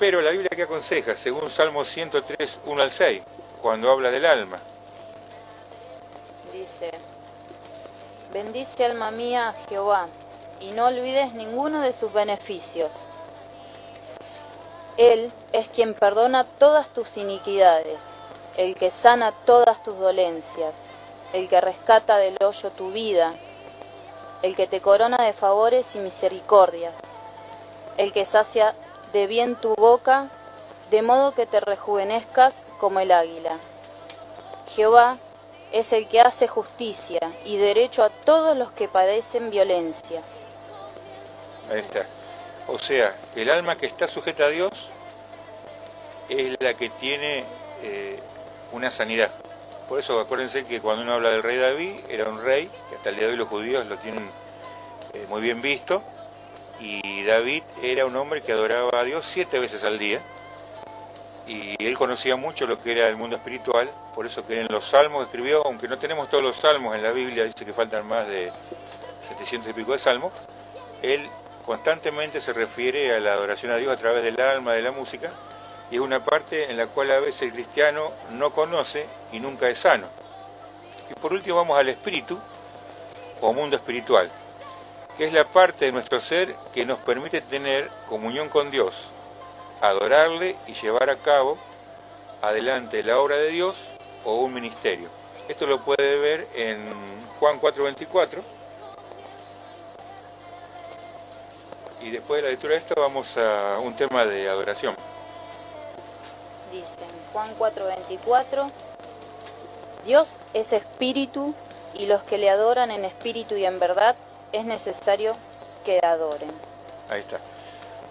Pero 0.00 0.20
la 0.20 0.32
Biblia 0.32 0.50
que 0.56 0.62
aconseja, 0.62 1.16
según 1.16 1.48
Salmo 1.48 1.84
103, 1.84 2.58
1 2.66 2.82
al 2.82 2.90
6, 2.90 3.22
cuando 3.60 3.92
habla 3.92 4.10
del 4.10 4.26
alma. 4.26 4.58
Dice, 6.52 6.90
bendice 8.32 8.84
alma 8.84 9.10
mía 9.10 9.48
a 9.48 9.54
Jehová, 9.68 10.06
y 10.60 10.72
no 10.72 10.86
olvides 10.86 11.32
ninguno 11.32 11.80
de 11.80 11.92
sus 11.92 12.12
beneficios 12.12 12.92
él 14.98 15.32
es 15.52 15.68
quien 15.68 15.94
perdona 15.94 16.44
todas 16.44 16.88
tus 16.88 17.16
iniquidades, 17.16 18.14
el 18.56 18.76
que 18.76 18.90
sana 18.90 19.32
todas 19.32 19.82
tus 19.82 19.98
dolencias, 19.98 20.88
el 21.32 21.48
que 21.48 21.60
rescata 21.60 22.18
del 22.18 22.36
hoyo 22.44 22.70
tu 22.70 22.92
vida, 22.92 23.32
el 24.42 24.54
que 24.54 24.66
te 24.66 24.80
corona 24.80 25.16
de 25.16 25.32
favores 25.32 25.96
y 25.96 25.98
misericordias, 25.98 26.92
el 27.96 28.12
que 28.12 28.26
sacia 28.26 28.74
de 29.12 29.26
bien 29.26 29.56
tu 29.56 29.74
boca, 29.76 30.28
de 30.90 31.00
modo 31.00 31.32
que 31.32 31.46
te 31.46 31.60
rejuvenezcas 31.60 32.66
como 32.78 33.00
el 33.00 33.12
águila. 33.12 33.56
Jehová 34.74 35.16
es 35.72 35.92
el 35.92 36.06
que 36.06 36.20
hace 36.20 36.48
justicia 36.48 37.20
y 37.44 37.56
derecho 37.56 38.02
a 38.02 38.10
todos 38.10 38.56
los 38.56 38.70
que 38.72 38.88
padecen 38.88 39.50
violencia. 39.50 40.20
Ahí 41.70 41.80
está. 41.80 42.06
O 42.68 42.78
sea, 42.78 43.16
el 43.34 43.50
alma 43.50 43.76
que 43.76 43.86
está 43.86 44.06
sujeta 44.06 44.44
a 44.44 44.50
Dios 44.50 44.90
es 46.28 46.56
la 46.60 46.74
que 46.74 46.90
tiene 46.90 47.44
eh, 47.82 48.18
una 48.72 48.90
sanidad. 48.90 49.30
Por 49.88 49.98
eso 49.98 50.20
acuérdense 50.20 50.64
que 50.64 50.80
cuando 50.80 51.02
uno 51.02 51.14
habla 51.14 51.30
del 51.30 51.42
rey 51.42 51.56
David, 51.56 51.94
era 52.08 52.28
un 52.28 52.42
rey, 52.42 52.70
que 52.88 52.96
hasta 52.96 53.10
el 53.10 53.16
día 53.16 53.26
de 53.26 53.32
hoy 53.32 53.38
los 53.38 53.48
judíos 53.48 53.84
lo 53.86 53.96
tienen 53.98 54.28
eh, 55.12 55.26
muy 55.28 55.42
bien 55.42 55.60
visto, 55.60 56.02
y 56.80 57.24
David 57.24 57.62
era 57.82 58.06
un 58.06 58.16
hombre 58.16 58.42
que 58.42 58.52
adoraba 58.52 58.90
a 58.98 59.04
Dios 59.04 59.26
siete 59.28 59.58
veces 59.58 59.84
al 59.84 59.98
día, 59.98 60.20
y 61.46 61.76
él 61.84 61.98
conocía 61.98 62.36
mucho 62.36 62.66
lo 62.66 62.78
que 62.78 62.92
era 62.92 63.08
el 63.08 63.16
mundo 63.16 63.36
espiritual, 63.36 63.90
por 64.14 64.26
eso 64.26 64.46
que 64.46 64.60
en 64.60 64.68
los 64.68 64.84
salmos 64.84 65.24
escribió, 65.24 65.64
aunque 65.64 65.88
no 65.88 65.98
tenemos 65.98 66.28
todos 66.28 66.42
los 66.42 66.56
salmos 66.56 66.94
en 66.94 67.02
la 67.02 67.12
Biblia, 67.12 67.44
dice 67.44 67.64
que 67.64 67.72
faltan 67.72 68.06
más 68.06 68.26
de 68.28 68.52
700 69.28 69.70
y 69.70 69.72
pico 69.72 69.92
de 69.92 69.98
salmos, 69.98 70.32
él 71.00 71.26
constantemente 71.64 72.40
se 72.40 72.52
refiere 72.52 73.14
a 73.14 73.20
la 73.20 73.32
adoración 73.32 73.72
a 73.72 73.76
Dios 73.76 73.92
a 73.92 73.96
través 73.96 74.22
del 74.22 74.40
alma, 74.40 74.72
de 74.74 74.82
la 74.82 74.92
música, 74.92 75.30
y 75.90 75.96
es 75.96 76.00
una 76.00 76.24
parte 76.24 76.70
en 76.70 76.76
la 76.76 76.86
cual 76.86 77.10
a 77.10 77.20
veces 77.20 77.42
el 77.42 77.52
cristiano 77.52 78.10
no 78.32 78.50
conoce 78.50 79.06
y 79.32 79.40
nunca 79.40 79.68
es 79.68 79.78
sano. 79.78 80.06
Y 81.10 81.14
por 81.20 81.32
último 81.32 81.56
vamos 81.56 81.78
al 81.78 81.88
espíritu 81.88 82.38
o 83.40 83.52
mundo 83.52 83.76
espiritual, 83.76 84.30
que 85.16 85.26
es 85.26 85.32
la 85.32 85.44
parte 85.44 85.86
de 85.86 85.92
nuestro 85.92 86.20
ser 86.20 86.54
que 86.72 86.84
nos 86.84 86.98
permite 86.98 87.40
tener 87.40 87.90
comunión 88.08 88.48
con 88.48 88.70
Dios, 88.70 89.10
adorarle 89.80 90.56
y 90.66 90.74
llevar 90.74 91.10
a 91.10 91.16
cabo 91.16 91.56
adelante 92.40 93.02
la 93.02 93.18
obra 93.18 93.36
de 93.36 93.48
Dios 93.48 93.92
o 94.24 94.36
un 94.36 94.54
ministerio. 94.54 95.08
Esto 95.48 95.66
lo 95.66 95.80
puede 95.80 96.18
ver 96.18 96.46
en 96.54 96.78
Juan 97.40 97.60
4:24. 97.60 98.42
Y 102.00 102.10
después 102.10 102.38
de 102.38 102.42
la 102.42 102.48
lectura 102.50 102.74
de 102.74 102.80
esto 102.80 102.94
vamos 102.96 103.36
a 103.36 103.78
un 103.78 103.94
tema 103.94 104.24
de 104.24 104.48
adoración. 104.48 104.96
Dice 106.72 107.04
en 107.04 107.32
Juan 107.32 107.54
4:24, 107.58 108.70
Dios 110.04 110.38
es 110.52 110.72
espíritu 110.72 111.54
y 111.94 112.06
los 112.06 112.22
que 112.22 112.38
le 112.38 112.50
adoran 112.50 112.90
en 112.90 113.04
espíritu 113.04 113.56
y 113.56 113.64
en 113.64 113.78
verdad 113.78 114.16
es 114.52 114.64
necesario 114.64 115.34
que 115.84 116.00
adoren. 116.02 116.50
Ahí 117.08 117.20
está. 117.20 117.38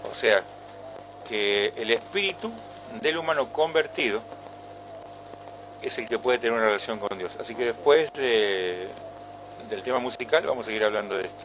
O 0.09 0.13
sea, 0.13 0.43
que 1.27 1.73
el 1.77 1.91
espíritu 1.91 2.51
del 3.01 3.17
humano 3.17 3.51
convertido 3.51 4.21
es 5.81 5.97
el 5.97 6.07
que 6.07 6.19
puede 6.19 6.37
tener 6.37 6.53
una 6.53 6.65
relación 6.65 6.99
con 6.99 7.17
Dios. 7.17 7.31
Así 7.39 7.55
que 7.55 7.65
después 7.65 8.11
de- 8.13 8.87
del 9.69 9.83
tema 9.83 9.99
musical 9.99 10.45
vamos 10.45 10.65
a 10.65 10.67
seguir 10.67 10.83
hablando 10.83 11.15
de 11.17 11.23
esto. 11.23 11.35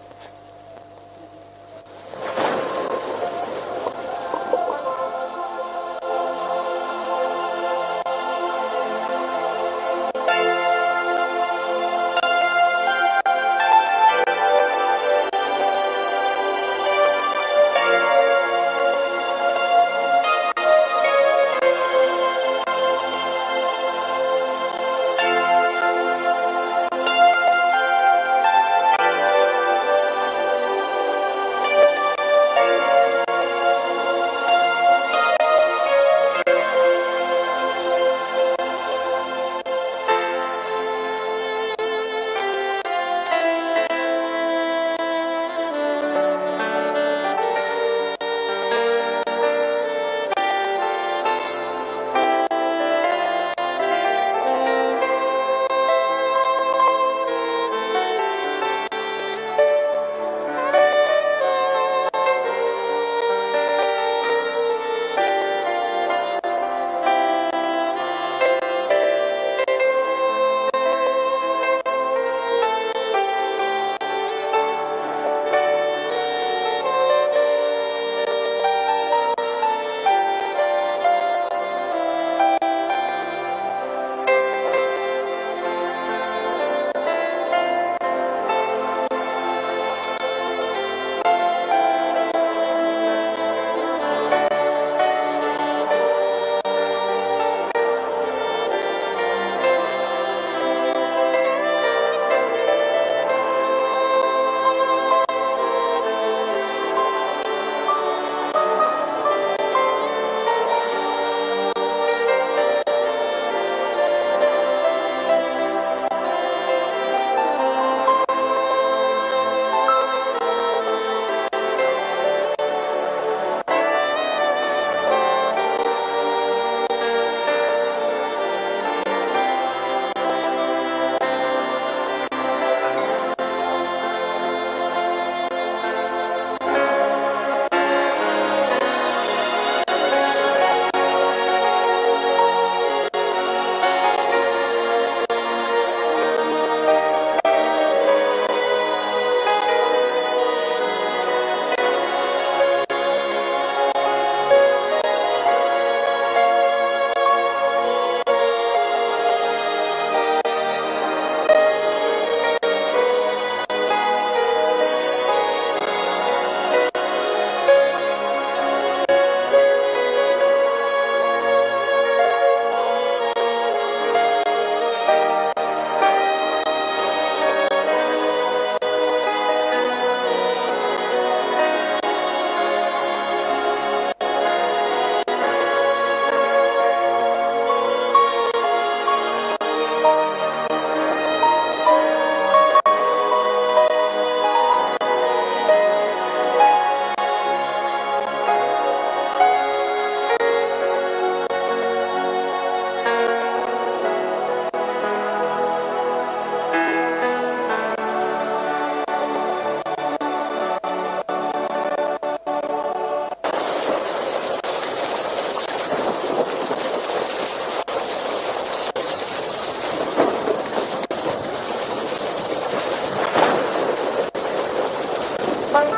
Bueno, 225.77 225.91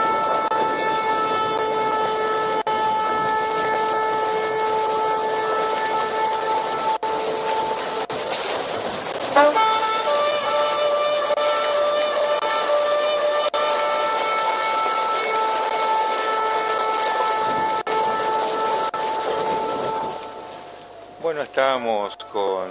estábamos 21.42 22.16
con 22.32 22.68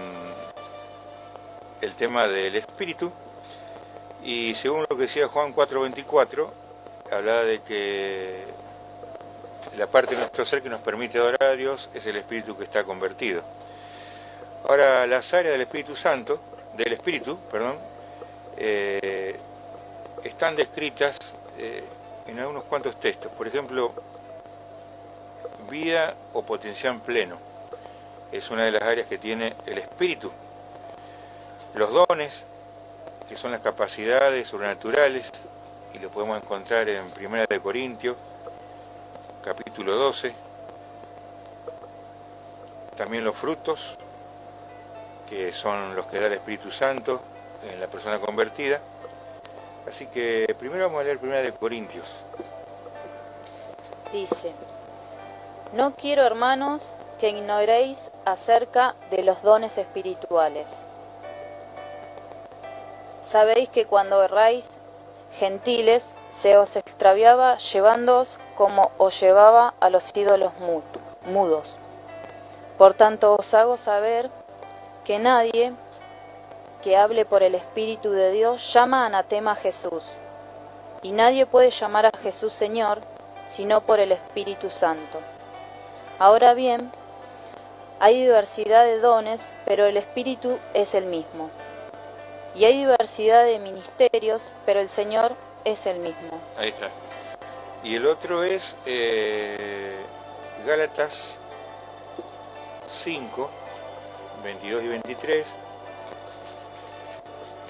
el 1.79 1.93
tema 1.93 2.27
del 2.27 2.57
espíritu 2.57 3.09
y 4.25 4.55
según 4.55 4.81
lo 4.81 4.97
que 4.97 5.03
decía 5.03 5.29
Juan 5.29 5.53
424, 5.53 6.66
hablaba 7.11 7.43
de 7.43 7.59
que 7.61 8.43
la 9.77 9.87
parte 9.87 10.15
de 10.15 10.21
nuestro 10.21 10.45
ser 10.45 10.61
que 10.61 10.69
nos 10.69 10.81
permite 10.81 11.17
adorar 11.17 11.43
a 11.43 11.55
Dios 11.55 11.89
es 11.93 12.05
el 12.05 12.15
espíritu 12.15 12.57
que 12.57 12.63
está 12.63 12.83
convertido. 12.83 13.43
Ahora, 14.67 15.05
las 15.07 15.33
áreas 15.33 15.53
del 15.53 15.61
Espíritu 15.61 15.95
Santo, 15.95 16.39
del 16.75 16.93
Espíritu, 16.93 17.37
perdón, 17.51 17.77
eh, 18.57 19.35
están 20.23 20.55
descritas 20.55 21.17
eh, 21.57 21.83
en 22.27 22.39
algunos 22.39 22.63
cuantos 22.63 22.99
textos. 22.99 23.31
Por 23.31 23.47
ejemplo, 23.47 23.93
vida 25.69 26.15
o 26.33 26.43
potencial 26.43 26.99
pleno 26.99 27.37
es 28.31 28.49
una 28.51 28.65
de 28.65 28.71
las 28.71 28.83
áreas 28.83 29.07
que 29.07 29.17
tiene 29.17 29.53
el 29.67 29.77
Espíritu. 29.77 30.31
Los 31.75 31.91
dones, 31.91 32.43
que 33.29 33.35
son 33.35 33.51
las 33.51 33.61
capacidades 33.61 34.47
sobrenaturales, 34.47 35.31
y 35.97 35.99
lo 35.99 36.09
podemos 36.09 36.37
encontrar 36.37 36.87
en 36.89 37.03
1 37.19 37.45
de 37.47 37.59
Corintios, 37.59 38.15
capítulo 39.43 39.95
12. 39.95 40.31
También 42.95 43.23
los 43.23 43.35
frutos, 43.35 43.97
que 45.27 45.51
son 45.53 45.95
los 45.95 46.05
que 46.05 46.19
da 46.19 46.27
el 46.27 46.33
Espíritu 46.33 46.69
Santo 46.69 47.19
en 47.71 47.79
la 47.79 47.87
persona 47.87 48.19
convertida. 48.19 48.79
Así 49.87 50.05
que 50.07 50.55
primero 50.59 50.85
vamos 50.85 51.01
a 51.01 51.03
leer 51.05 51.19
1 51.21 51.31
de 51.37 51.51
Corintios. 51.53 52.07
Dice, 54.11 54.51
no 55.73 55.95
quiero 55.95 56.23
hermanos 56.23 56.93
que 57.19 57.29
ignoréis 57.29 58.11
acerca 58.25 58.93
de 59.09 59.23
los 59.23 59.41
dones 59.41 59.77
espirituales. 59.79 60.85
Sabéis 63.23 63.69
que 63.69 63.85
cuando 63.85 64.23
erráis, 64.23 64.69
gentiles, 65.31 66.15
se 66.29 66.57
os 66.57 66.75
extraviaba 66.75 67.57
llevándoos 67.57 68.39
como 68.55 68.91
os 68.97 69.19
llevaba 69.19 69.73
a 69.79 69.89
los 69.89 70.11
ídolos 70.15 70.53
mudos. 71.25 71.67
Por 72.77 72.93
tanto 72.93 73.35
os 73.35 73.53
hago 73.53 73.77
saber 73.77 74.29
que 75.03 75.19
nadie 75.19 75.73
que 76.81 76.97
hable 76.97 77.25
por 77.25 77.43
el 77.43 77.55
Espíritu 77.55 78.11
de 78.11 78.31
Dios 78.31 78.73
llama 78.73 79.05
anatema 79.05 79.53
a 79.53 79.55
Jesús, 79.55 80.03
y 81.01 81.11
nadie 81.11 81.45
puede 81.45 81.69
llamar 81.69 82.05
a 82.05 82.17
Jesús 82.21 82.53
Señor 82.53 82.99
sino 83.47 83.81
por 83.81 83.99
el 83.99 84.11
Espíritu 84.11 84.69
Santo. 84.69 85.19
Ahora 86.19 86.53
bien, 86.53 86.91
hay 87.99 88.21
diversidad 88.21 88.83
de 88.83 88.99
dones, 88.99 89.53
pero 89.65 89.85
el 89.85 89.97
Espíritu 89.97 90.59
es 90.73 90.93
el 90.93 91.05
mismo. 91.05 91.49
Y 92.57 92.65
hay 92.65 92.79
diversidad 92.79 93.45
de 93.45 93.59
ministerios, 93.59 94.51
pero 94.65 94.79
el 94.79 94.89
Señor 94.89 95.35
es 95.63 95.85
el 95.85 95.99
mismo. 95.99 96.41
Ahí 96.57 96.69
está. 96.69 96.89
Y 97.83 97.93
el 97.93 98.07
otro 98.07 98.43
es 98.43 98.75
eh, 98.87 99.95
Gálatas 100.65 101.35
5, 103.03 103.49
22 104.43 104.83
y 104.83 104.87
23, 104.87 105.45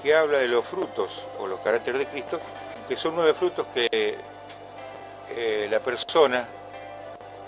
que 0.02 0.14
habla 0.14 0.38
de 0.38 0.48
los 0.48 0.64
frutos 0.64 1.22
o 1.38 1.46
los 1.46 1.60
caracteres 1.60 1.98
de 1.98 2.06
Cristo, 2.06 2.40
que 2.88 2.96
son 2.96 3.14
nueve 3.14 3.34
frutos 3.34 3.66
que 3.74 4.16
eh, 5.30 5.68
la 5.70 5.80
persona 5.80 6.48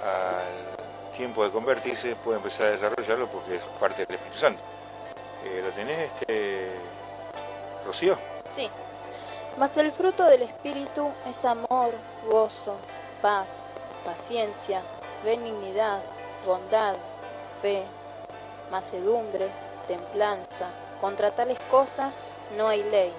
al 0.03 1.16
tiempo 1.16 1.42
de 1.42 1.50
convertirse 1.50 2.16
puede 2.16 2.37
empezar 2.37 2.66
a 2.66 2.70
desarrollarlo 2.72 3.29
porque 3.29 3.57
es 3.57 3.62
parte 3.81 4.05
del 4.05 4.16
Espíritu 4.16 4.38
Santo. 4.38 4.61
Eh, 5.46 5.62
¿Lo 5.64 5.70
tenés, 5.70 5.98
este, 6.00 6.89
Rocío? 7.85 8.16
Sí. 8.49 8.69
Mas 9.59 9.77
el 9.77 9.93
fruto 9.93 10.25
del 10.25 10.43
Espíritu 10.43 11.11
es 11.27 11.45
amor, 11.45 11.93
gozo, 12.27 12.77
paz, 13.21 13.61
paciencia, 14.05 14.83
benignidad, 15.25 16.01
bondad, 16.47 16.95
fe, 17.61 17.85
macedumbre, 18.71 19.49
templanza. 19.87 20.69
Contra 21.01 21.31
tales 21.31 21.59
cosas 21.71 22.14
no 22.57 22.69
hay 22.69 22.83
ley. 22.85 23.12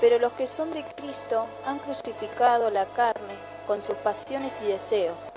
Pero 0.00 0.18
los 0.18 0.32
que 0.32 0.46
son 0.46 0.72
de 0.72 0.82
Cristo 0.82 1.46
han 1.66 1.78
crucificado 1.78 2.70
la 2.70 2.86
carne 2.86 3.34
con 3.66 3.82
sus 3.82 3.96
pasiones 3.98 4.60
y 4.62 4.66
deseos. 4.66 5.28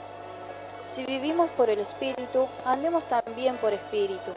Si 0.86 1.06
vivimos 1.06 1.50
por 1.52 1.70
el 1.70 1.80
Espíritu, 1.80 2.48
andemos 2.66 3.04
también 3.06 3.58
por 3.58 3.74
Espíritu. 3.74 4.32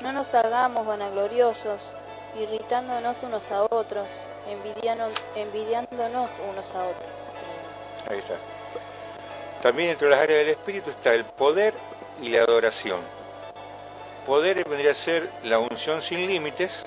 No 0.00 0.12
nos 0.12 0.34
hagamos 0.34 0.86
vanagloriosos, 0.86 1.92
irritándonos 2.38 3.22
unos 3.22 3.50
a 3.52 3.62
otros, 3.64 4.26
envidiándonos 5.36 6.40
unos 6.50 6.74
a 6.74 6.84
otros. 6.84 7.10
Ahí 8.08 8.18
está. 8.18 8.36
También 9.62 9.90
entre 9.90 10.08
las 10.08 10.20
áreas 10.20 10.40
del 10.40 10.48
Espíritu 10.48 10.90
está 10.90 11.14
el 11.14 11.24
poder 11.24 11.74
y 12.20 12.30
la 12.30 12.42
adoración. 12.42 13.00
Poder 14.26 14.64
vendría 14.68 14.92
a 14.92 14.94
ser 14.94 15.30
la 15.44 15.58
unción 15.58 16.02
sin 16.02 16.26
límites 16.26 16.82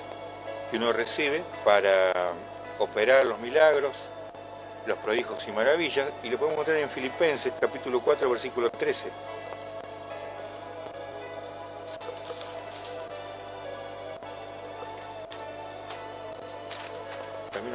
que 0.69 0.77
uno 0.77 0.91
recibe 0.93 1.43
para 1.63 2.31
operar 2.79 3.25
los 3.25 3.39
milagros, 3.39 3.93
los 4.85 4.97
prodigios 4.97 5.47
y 5.47 5.51
maravillas, 5.51 6.07
y 6.23 6.29
lo 6.29 6.37
podemos 6.37 6.53
encontrar 6.53 6.77
en 6.77 6.89
Filipenses 6.89 7.53
capítulo 7.59 8.01
4, 8.01 8.29
versículo 8.29 8.69
13. 8.69 9.09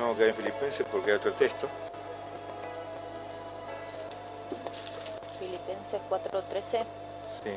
A 0.01 0.15
quedar 0.15 0.31
en 0.31 0.35
Filipenses 0.35 0.87
porque 0.91 1.11
hay 1.11 1.17
otro 1.19 1.33
texto. 1.35 1.69
Filipenses 5.39 6.01
4:13 6.09 6.85
Sí. 7.45 7.51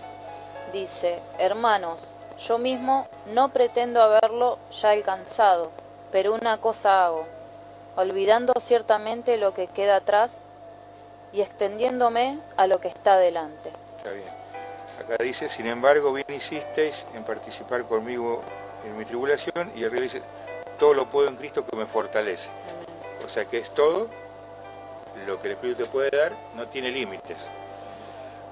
dice, 0.71 1.19
hermanos, 1.39 1.99
yo 2.37 2.57
mismo 2.57 3.07
no 3.33 3.49
pretendo 3.49 4.01
haberlo 4.01 4.59
ya 4.71 4.91
alcanzado, 4.91 5.71
pero 6.11 6.33
una 6.33 6.57
cosa 6.57 7.05
hago, 7.05 7.25
olvidando 7.95 8.53
ciertamente 8.59 9.37
lo 9.37 9.53
que 9.53 9.67
queda 9.67 9.97
atrás 9.97 10.43
y 11.31 11.41
extendiéndome 11.41 12.39
a 12.57 12.67
lo 12.67 12.79
que 12.79 12.89
está 12.89 13.17
delante. 13.17 13.71
Está 13.97 14.11
bien. 14.11 14.29
Acá 14.99 15.23
dice, 15.23 15.49
sin 15.49 15.65
embargo, 15.65 16.13
bien 16.13 16.25
hicisteis 16.29 17.05
en 17.15 17.23
participar 17.23 17.85
conmigo 17.85 18.41
en 18.85 18.97
mi 18.97 19.05
tribulación, 19.05 19.71
y 19.75 19.85
arriba 19.85 20.01
dice, 20.03 20.21
todo 20.79 20.93
lo 20.93 21.05
puedo 21.05 21.27
en 21.27 21.35
Cristo 21.35 21.65
que 21.65 21.75
me 21.75 21.85
fortalece. 21.85 22.49
O 23.25 23.29
sea 23.29 23.45
que 23.45 23.57
es 23.57 23.73
todo 23.73 24.09
lo 25.25 25.39
que 25.39 25.47
el 25.47 25.53
Espíritu 25.53 25.83
te 25.83 25.89
puede 25.89 26.09
dar, 26.09 26.33
no 26.55 26.67
tiene 26.67 26.91
límites. 26.91 27.37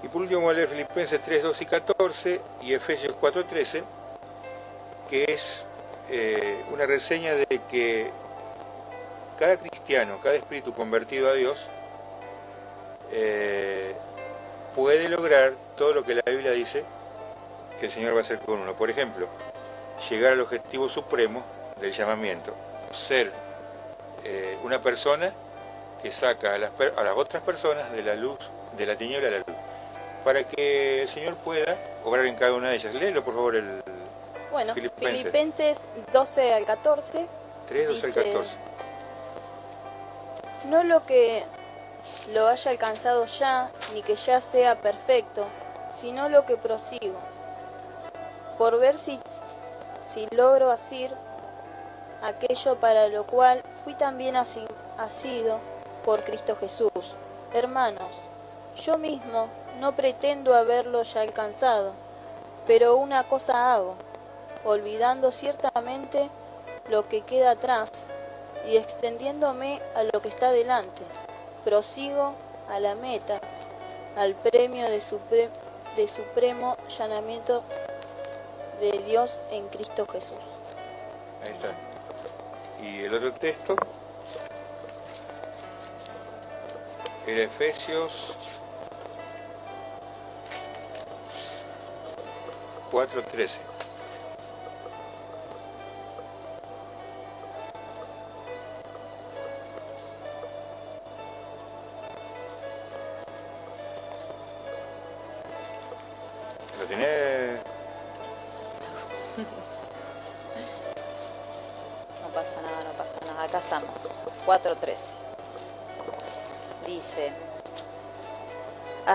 Y 0.03 0.07
por 0.07 0.21
último 0.21 0.41
vamos 0.41 0.53
a 0.53 0.55
leer 0.55 0.69
Filipenses 0.69 1.21
3, 1.23 1.43
2 1.43 1.62
y 1.62 1.65
14 1.65 2.41
y 2.62 2.73
Efesios 2.73 3.15
4, 3.19 3.45
13, 3.45 3.84
que 5.10 5.25
es 5.25 5.63
eh, 6.10 6.63
una 6.71 6.86
reseña 6.86 7.36
de 7.36 7.45
que 7.69 8.10
cada 9.38 9.57
cristiano, 9.57 10.19
cada 10.21 10.36
espíritu 10.36 10.73
convertido 10.73 11.29
a 11.29 11.34
Dios, 11.34 11.67
eh, 13.12 13.93
puede 14.75 15.10
lograr 15.10 15.53
todo 15.75 15.93
lo 15.93 16.03
que 16.03 16.15
la 16.15 16.23
Biblia 16.25 16.51
dice 16.51 16.84
que 17.79 17.88
el 17.88 17.91
Señor 17.91 18.13
va 18.13 18.19
a 18.19 18.21
hacer 18.21 18.39
con 18.39 18.60
uno. 18.60 18.73
Por 18.73 18.89
ejemplo, 18.89 19.27
llegar 20.10 20.34
al 20.34 20.41
objetivo 20.41 20.89
supremo 20.89 21.43
del 21.82 21.91
llamamiento, 21.91 22.54
ser 22.91 23.32
eh, 24.24 24.58
una 24.63 24.80
persona 24.82 25.32
que 26.02 26.12
saca 26.12 26.56
a 26.56 26.58
las, 26.58 26.72
a 26.98 27.04
las 27.04 27.17
otras 27.17 27.41
personas 27.44 27.91
de 27.91 28.04
la 28.04 28.15
luz, 28.15 28.38
de 28.78 28.86
la 28.86 28.96
tiniebla 28.96 29.28
a 29.28 29.32
la 29.32 29.38
luz, 29.38 29.56
para 30.24 30.44
que 30.44 31.02
el 31.04 31.10
Señor 31.10 31.36
pueda 31.36 31.76
obrar 32.06 32.26
en 32.26 32.36
cada 32.36 32.54
una 32.54 32.70
de 32.70 32.76
ellas. 32.76 32.94
Léelo, 32.94 33.24
por 33.24 33.34
favor, 33.34 33.56
el 33.56 33.82
Bueno, 34.52 34.74
Filipenses. 34.74 35.17
Filipenses 35.17 35.82
12 36.13 36.54
al 36.54 36.65
14 36.65 37.28
3, 37.67 37.88
12 37.88 38.00
al 38.06 38.13
Dice- 38.13 38.24
14. 38.32 38.50
No 40.65 40.84
lo 40.84 41.06
que 41.06 41.44
lo 42.34 42.48
haya 42.48 42.72
alcanzado 42.72 43.26
ya, 43.26 43.70
ni 43.94 44.04
que 44.04 44.15
ya 44.15 44.39
sea 44.41 44.76
perfecto, 44.80 45.46
sino 46.00 46.30
lo 46.30 46.46
que 46.46 46.56
prosigo, 46.58 47.17
por 48.58 48.80
ver 48.80 48.98
si, 48.98 49.20
si 50.02 50.28
logro 50.36 50.70
asir 50.70 51.12
aquello 52.21 52.75
para 52.75 53.07
lo 53.07 53.25
cual 53.25 53.62
fui 53.84 53.93
también 53.93 54.36
asi- 54.36 54.65
asido 54.97 55.60
por 56.05 56.21
Cristo 56.23 56.55
Jesús. 56.55 56.91
Hermanos, 57.53 58.10
yo 58.79 58.97
mismo 58.97 59.47
no 59.79 59.93
pretendo 59.95 60.53
haberlo 60.55 61.03
ya 61.03 61.21
alcanzado, 61.21 61.93
pero 62.67 62.95
una 62.95 63.23
cosa 63.27 63.73
hago, 63.73 63.95
olvidando 64.63 65.31
ciertamente 65.31 66.29
lo 66.89 67.07
que 67.07 67.21
queda 67.21 67.51
atrás 67.51 67.89
y 68.67 68.77
extendiéndome 68.77 69.81
a 69.95 70.03
lo 70.03 70.21
que 70.21 70.29
está 70.29 70.51
delante. 70.51 71.01
Prosigo 71.65 72.34
a 72.69 72.79
la 72.79 72.95
meta, 72.95 73.39
al 74.15 74.36
premio 74.36 74.86
de, 74.89 75.49
de 75.95 76.07
supremo 76.07 76.77
llamamiento 76.97 77.63
de 78.79 78.91
Dios 79.05 79.39
en 79.51 79.67
Cristo 79.69 80.05
Jesús. 80.12 80.38
Ahí 81.45 81.53
está. 81.53 81.90
Y 82.82 83.02
el 83.02 83.13
otro 83.13 83.32
texto 83.34 83.76
era 87.28 87.44
Efesios 87.44 88.36
4.13. 92.91 93.70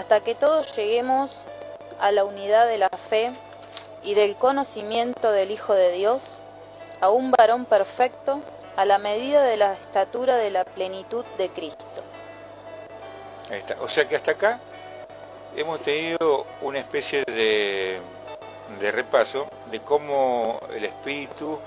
hasta 0.07 0.21
que 0.21 0.37
todos 0.37 0.77
lleguemos 0.77 1.33
a 1.99 2.13
la 2.13 2.25
unidad 2.25 2.69
de 2.69 2.79
la 2.79 2.91
fe 2.91 3.33
y 4.05 4.15
del 4.15 4.37
conocimiento 4.37 5.33
del 5.33 5.51
Hijo 5.51 5.75
de 5.75 5.91
Dios, 5.91 6.23
a 7.01 7.11
un 7.11 7.33
varón 7.33 7.65
perfecto, 7.65 8.41
a 8.77 8.85
la 8.85 8.99
medida 8.99 9.43
de 9.43 9.57
la 9.57 9.73
estatura 9.73 10.37
de 10.37 10.53
la 10.53 10.65
plenitud 10.65 11.25
de 11.39 11.49
Cristo. 11.49 11.85
O 13.81 13.89
sea 13.89 14.07
que 14.07 14.15
hasta 14.15 14.31
acá 14.31 14.61
hemos 15.57 15.81
tenido 15.81 16.47
una 16.61 16.79
especie 16.79 17.25
de 17.27 18.01
repaso 18.93 19.49
de 19.73 19.81
cómo 19.81 20.61
el 20.73 20.85
espíritu, 20.85 21.59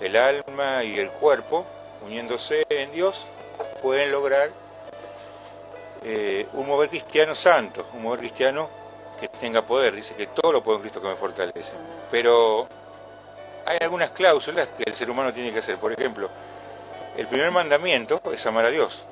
el 0.00 0.14
alma 0.14 0.84
y 0.84 1.00
el 1.00 1.10
cuerpo, 1.10 1.64
uniéndose 2.04 2.64
en 2.68 2.92
Dios, 2.92 3.26
pueden 3.82 4.12
lograr 4.12 4.50
eh, 6.02 6.46
un 6.54 6.66
mover 6.66 6.88
cristiano 6.88 7.34
santo, 7.34 7.86
un 7.94 8.02
mover 8.02 8.20
cristiano 8.20 8.68
que 9.20 9.28
tenga 9.28 9.62
poder. 9.62 9.94
Dice 9.94 10.14
que 10.14 10.26
todo 10.28 10.52
lo 10.52 10.62
puedo 10.62 10.76
en 10.76 10.82
Cristo 10.82 11.00
que 11.00 11.08
me 11.08 11.16
fortalece. 11.16 11.72
Pero 12.10 12.66
hay 13.64 13.78
algunas 13.80 14.10
cláusulas 14.10 14.68
que 14.68 14.84
el 14.84 14.94
ser 14.94 15.10
humano 15.10 15.32
tiene 15.32 15.52
que 15.52 15.60
hacer. 15.60 15.76
Por 15.78 15.92
ejemplo, 15.92 16.28
el 17.16 17.26
primer 17.26 17.50
mandamiento 17.50 18.20
es 18.32 18.46
amar 18.46 18.66
a 18.66 18.70
Dios. 18.70 19.04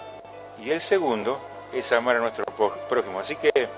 Y 0.62 0.70
el 0.70 0.80
segundo 0.80 1.40
es 1.72 1.90
amar 1.92 2.16
a 2.16 2.20
nuestro 2.20 2.44
prójimo. 2.88 3.18
Así 3.18 3.36
que 3.36 3.68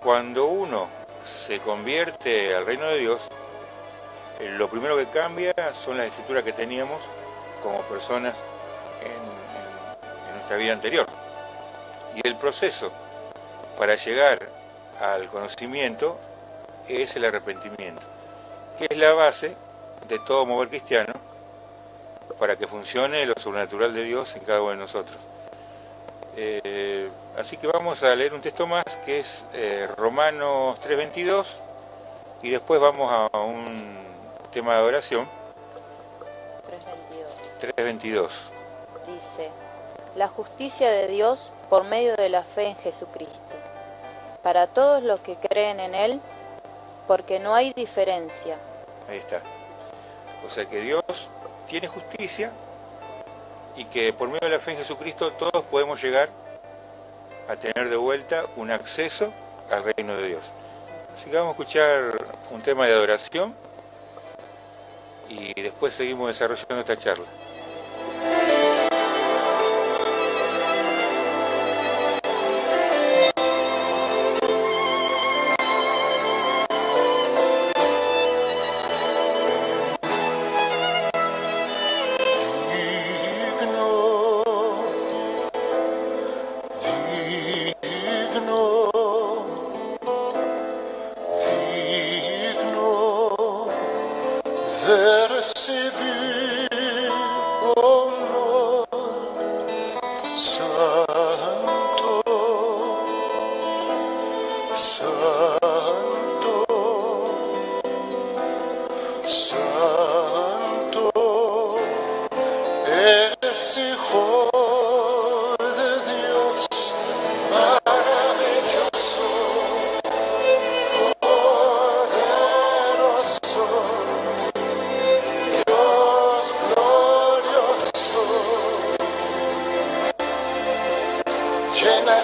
cuando 0.00 0.46
uno 0.46 0.88
se 1.24 1.60
convierte 1.60 2.54
al 2.54 2.66
reino 2.66 2.86
de 2.86 2.98
Dios, 2.98 3.28
eh, 4.40 4.54
lo 4.56 4.68
primero 4.68 4.96
que 4.96 5.06
cambia 5.06 5.54
son 5.74 5.96
las 5.96 6.06
escrituras 6.06 6.42
que 6.42 6.52
teníamos 6.52 7.00
como 7.62 7.80
personas 7.82 8.34
en 9.02 10.34
nuestra 10.34 10.56
vida 10.56 10.72
anterior. 10.72 11.06
Y 12.16 12.26
el 12.26 12.36
proceso 12.36 12.90
para 13.78 13.94
llegar 13.94 14.38
al 15.00 15.28
conocimiento 15.28 16.18
es 16.88 17.14
el 17.14 17.26
arrepentimiento, 17.26 18.02
que 18.78 18.86
es 18.88 18.96
la 18.96 19.12
base 19.12 19.54
de 20.08 20.18
todo 20.20 20.46
mover 20.46 20.68
cristiano 20.68 21.12
para 22.38 22.56
que 22.56 22.66
funcione 22.66 23.26
lo 23.26 23.34
sobrenatural 23.38 23.92
de 23.94 24.04
Dios 24.04 24.34
en 24.34 24.44
cada 24.44 24.62
uno 24.62 24.70
de 24.70 24.76
nosotros. 24.78 25.16
Eh, 26.36 27.10
así 27.38 27.58
que 27.58 27.66
vamos 27.66 28.02
a 28.02 28.14
leer 28.14 28.32
un 28.32 28.40
texto 28.40 28.66
más 28.66 28.84
que 29.04 29.20
es 29.20 29.44
eh, 29.52 29.86
Romanos 29.96 30.78
3.22 30.86 31.46
y 32.42 32.50
después 32.50 32.80
vamos 32.80 33.10
a 33.10 33.38
un 33.40 33.98
tema 34.52 34.76
de 34.76 34.82
oración 34.82 35.28
3.22. 37.60 37.74
3.22. 37.76 38.30
Dice, 39.06 39.50
la 40.14 40.28
justicia 40.28 40.90
de 40.90 41.08
Dios 41.08 41.52
por 41.68 41.84
medio 41.84 42.14
de 42.16 42.28
la 42.28 42.42
fe 42.42 42.68
en 42.68 42.76
Jesucristo, 42.76 43.56
para 44.42 44.66
todos 44.66 45.02
los 45.02 45.20
que 45.20 45.36
creen 45.36 45.80
en 45.80 45.94
Él, 45.94 46.20
porque 47.06 47.38
no 47.38 47.54
hay 47.54 47.72
diferencia, 47.72 48.56
Ahí 49.08 49.18
está. 49.18 49.40
O 50.46 50.50
sea 50.50 50.64
que 50.66 50.80
Dios 50.80 51.02
tiene 51.68 51.86
justicia 51.86 52.50
y 53.76 53.84
que 53.84 54.12
por 54.12 54.28
medio 54.28 54.48
de 54.48 54.50
la 54.50 54.58
fe 54.58 54.72
en 54.72 54.78
Jesucristo 54.78 55.32
todos 55.32 55.62
podemos 55.64 56.02
llegar 56.02 56.28
a 57.48 57.56
tener 57.56 57.88
de 57.88 57.96
vuelta 57.96 58.44
un 58.56 58.70
acceso 58.70 59.32
al 59.70 59.84
reino 59.84 60.16
de 60.16 60.28
Dios. 60.28 60.42
Así 61.14 61.30
que 61.30 61.36
vamos 61.36 61.50
a 61.50 61.52
escuchar 61.52 62.26
un 62.50 62.62
tema 62.62 62.86
de 62.86 62.92
adoración 62.94 63.54
y 65.28 65.60
después 65.60 65.94
seguimos 65.94 66.28
desarrollando 66.28 66.80
esta 66.80 66.96
charla. 66.96 67.24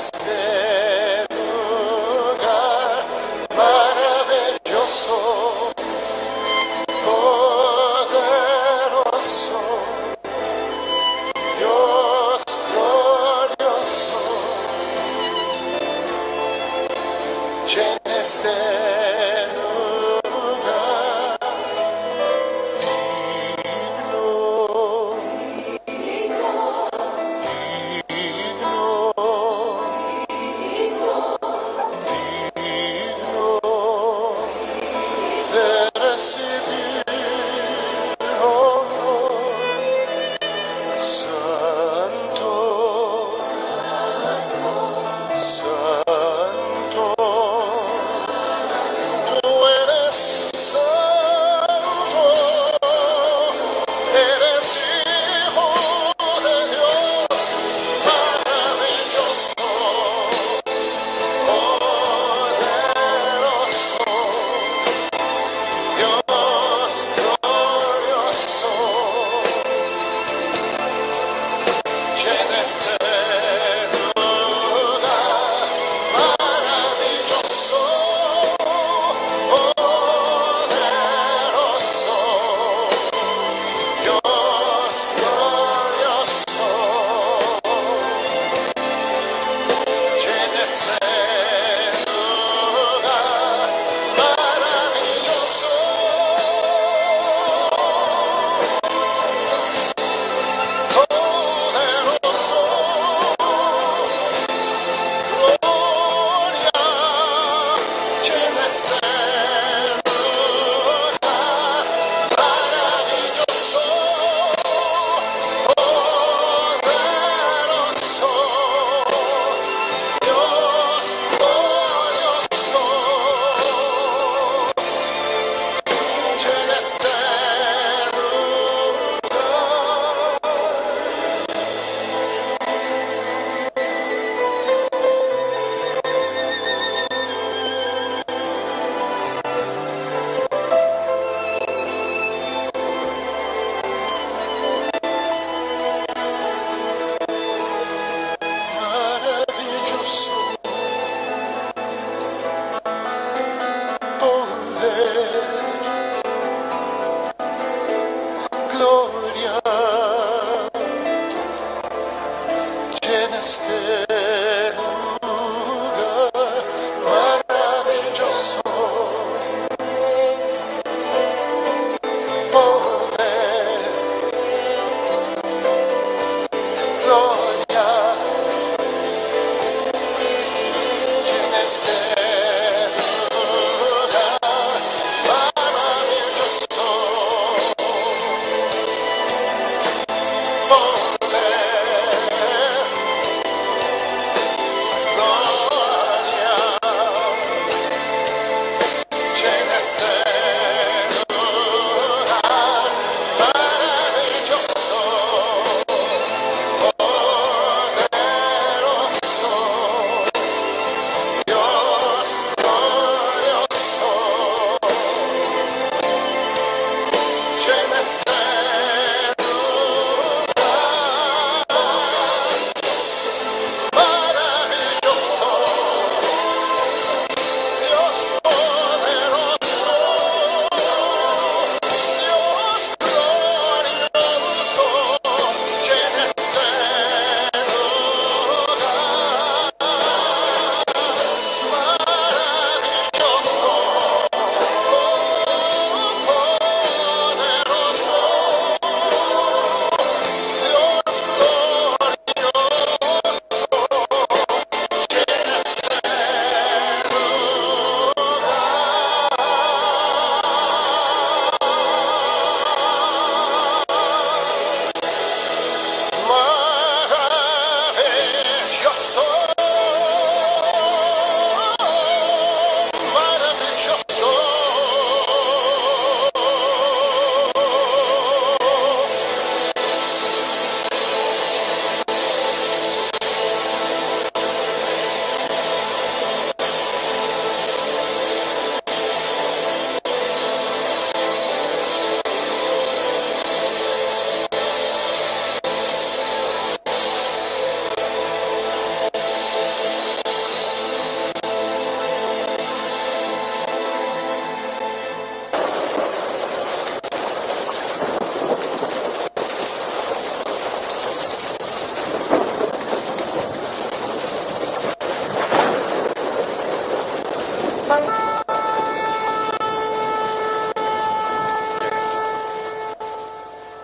Blessed. 0.02 0.61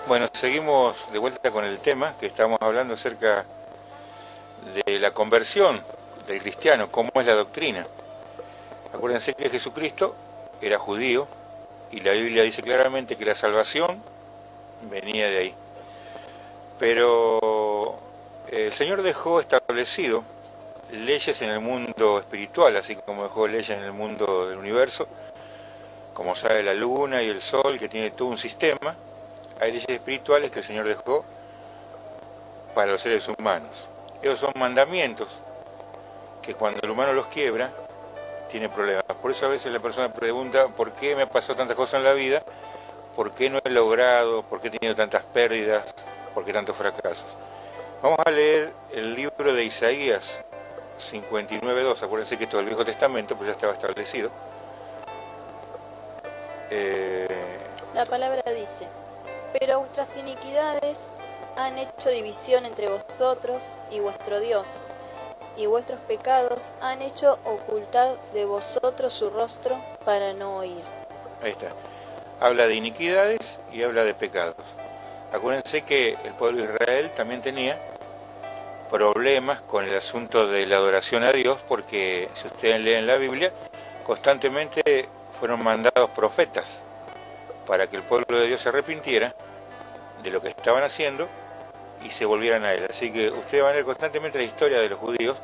Bueno, 0.08 0.26
seguimos 0.32 1.12
de 1.12 1.18
vuelta 1.18 1.50
con 1.50 1.66
el 1.66 1.80
tema 1.80 2.14
que 2.18 2.24
estamos 2.24 2.56
hablando 2.62 2.94
acerca 2.94 3.44
de 4.74 4.98
la 4.98 5.10
conversión 5.10 5.82
del 6.26 6.40
cristiano, 6.40 6.90
cómo 6.90 7.10
es 7.16 7.26
la 7.26 7.34
doctrina. 7.34 7.86
Acuérdense 8.94 9.34
que 9.34 9.50
Jesucristo 9.50 10.16
era 10.62 10.78
judío 10.78 11.28
y 11.90 12.00
la 12.00 12.12
Biblia 12.12 12.42
dice 12.42 12.62
claramente 12.62 13.16
que 13.16 13.26
la 13.26 13.34
salvación 13.34 14.02
venía 14.90 15.28
de 15.28 15.36
ahí. 15.36 15.54
Pero 16.78 17.98
el 18.50 18.72
Señor 18.72 19.02
dejó 19.02 19.40
establecido 19.40 20.24
leyes 20.90 21.42
en 21.42 21.50
el 21.50 21.60
mundo 21.60 22.18
espiritual, 22.18 22.78
así 22.78 22.96
como 22.96 23.24
dejó 23.24 23.46
leyes 23.46 23.76
en 23.76 23.84
el 23.84 23.92
mundo 23.92 24.48
del 24.48 24.56
universo, 24.56 25.06
como 26.14 26.34
sabe 26.34 26.62
la 26.62 26.72
luna 26.72 27.22
y 27.22 27.28
el 27.28 27.42
sol, 27.42 27.78
que 27.78 27.90
tiene 27.90 28.12
todo 28.12 28.28
un 28.28 28.38
sistema, 28.38 28.96
hay 29.60 29.72
leyes 29.72 29.88
espirituales 29.88 30.50
que 30.50 30.60
el 30.60 30.64
Señor 30.64 30.86
dejó 30.86 31.24
para 32.74 32.92
los 32.92 33.00
seres 33.00 33.28
humanos. 33.28 33.86
Esos 34.22 34.38
son 34.38 34.52
mandamientos 34.56 35.28
que 36.42 36.54
cuando 36.54 36.80
el 36.82 36.90
humano 36.90 37.12
los 37.12 37.26
quiebra, 37.26 37.70
tiene 38.50 38.68
problemas. 38.68 39.04
Por 39.20 39.30
eso 39.30 39.46
a 39.46 39.50
veces 39.50 39.72
la 39.72 39.80
persona 39.80 40.08
pregunta, 40.12 40.68
¿por 40.68 40.92
qué 40.92 41.14
me 41.14 41.26
pasó 41.26 41.54
tantas 41.54 41.76
cosas 41.76 41.98
en 41.98 42.04
la 42.04 42.12
vida? 42.12 42.42
¿Por 43.14 43.32
qué 43.32 43.50
no 43.50 43.60
he 43.64 43.70
logrado? 43.70 44.42
¿Por 44.42 44.60
qué 44.60 44.68
he 44.68 44.70
tenido 44.70 44.94
tantas 44.94 45.22
pérdidas? 45.24 45.84
¿Por 46.34 46.44
qué 46.44 46.52
tantos 46.52 46.76
fracasos? 46.76 47.26
Vamos 48.02 48.18
a 48.24 48.30
leer 48.30 48.72
el 48.92 49.14
libro 49.14 49.52
de 49.52 49.64
Isaías 49.64 50.40
59.2. 50.98 52.02
Acuérdense 52.02 52.38
que 52.38 52.46
todo 52.46 52.60
el 52.60 52.66
Viejo 52.66 52.84
Testamento 52.84 53.36
pues 53.36 53.48
ya 53.48 53.54
estaba 53.54 53.72
establecido. 53.72 54.30
Eh, 56.70 57.26
La 57.94 58.06
palabra 58.06 58.42
dice, 58.52 58.86
pero 59.58 59.80
vuestras 59.80 60.16
iniquidades 60.16 61.08
han 61.56 61.78
hecho 61.78 62.10
división 62.10 62.64
entre 62.66 62.88
vosotros 62.88 63.64
y 63.90 64.00
vuestro 64.00 64.40
Dios, 64.40 64.82
y 65.56 65.66
vuestros 65.66 65.98
pecados 66.00 66.72
han 66.80 67.02
hecho 67.02 67.38
ocultar 67.44 68.16
de 68.32 68.44
vosotros 68.44 69.12
su 69.12 69.30
rostro 69.30 69.76
para 70.04 70.32
no 70.32 70.58
oír. 70.58 70.82
Ahí 71.42 71.50
está. 71.50 71.68
Habla 72.40 72.68
de 72.68 72.74
iniquidades 72.74 73.58
y 73.72 73.82
habla 73.82 74.04
de 74.04 74.14
pecados. 74.14 74.54
Acuérdense 75.32 75.82
que 75.82 76.16
el 76.24 76.32
pueblo 76.34 76.64
de 76.64 76.72
Israel 76.72 77.10
también 77.16 77.42
tenía 77.42 77.76
problemas 78.88 79.60
con 79.62 79.84
el 79.84 79.94
asunto 79.96 80.46
de 80.46 80.64
la 80.66 80.76
adoración 80.76 81.24
a 81.24 81.32
Dios, 81.32 81.58
porque 81.68 82.28
si 82.34 82.46
ustedes 82.46 82.80
leen 82.80 83.06
la 83.06 83.16
Biblia, 83.16 83.52
constantemente 84.06 85.08
fueron 85.38 85.62
mandados 85.62 86.10
profetas 86.10 86.78
para 87.68 87.86
que 87.86 87.96
el 87.96 88.02
pueblo 88.02 88.38
de 88.38 88.46
Dios 88.46 88.62
se 88.62 88.70
arrepintiera 88.70 89.34
de 90.22 90.30
lo 90.30 90.40
que 90.40 90.48
estaban 90.48 90.82
haciendo 90.82 91.28
y 92.02 92.10
se 92.10 92.24
volvieran 92.24 92.64
a 92.64 92.72
él. 92.72 92.86
Así 92.88 93.12
que 93.12 93.30
ustedes 93.30 93.62
van 93.62 93.72
a 93.72 93.76
ver 93.76 93.84
constantemente 93.84 94.38
la 94.38 94.44
historia 94.44 94.80
de 94.80 94.88
los 94.88 94.98
judíos 94.98 95.36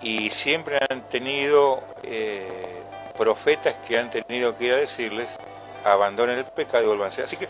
y 0.00 0.30
siempre 0.30 0.78
han 0.88 1.02
tenido 1.02 1.82
eh, 2.04 2.48
profetas 3.18 3.74
que 3.86 3.98
han 3.98 4.08
tenido 4.08 4.56
que 4.56 4.66
ir 4.66 4.72
a 4.72 4.76
decirles 4.76 5.30
abandonen 5.84 6.38
el 6.38 6.44
pecado 6.44 6.84
y 6.84 6.86
vuelvanse. 6.86 7.22
Así 7.22 7.36
que 7.36 7.48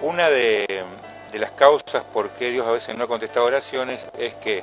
una 0.00 0.30
de, 0.30 0.84
las 1.32 1.50
causas 1.50 2.04
por 2.04 2.30
qué 2.30 2.52
Dios 2.52 2.64
a 2.64 2.70
veces 2.70 2.96
no 2.96 3.04
ha 3.04 3.08
contestado 3.08 3.46
oraciones 3.46 4.06
es 4.16 4.34
que 4.36 4.62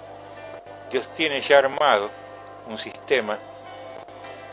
Dios 0.89 1.09
tiene 1.17 1.41
ya 1.41 1.57
armado 1.59 2.09
un 2.69 2.77
sistema 2.77 3.37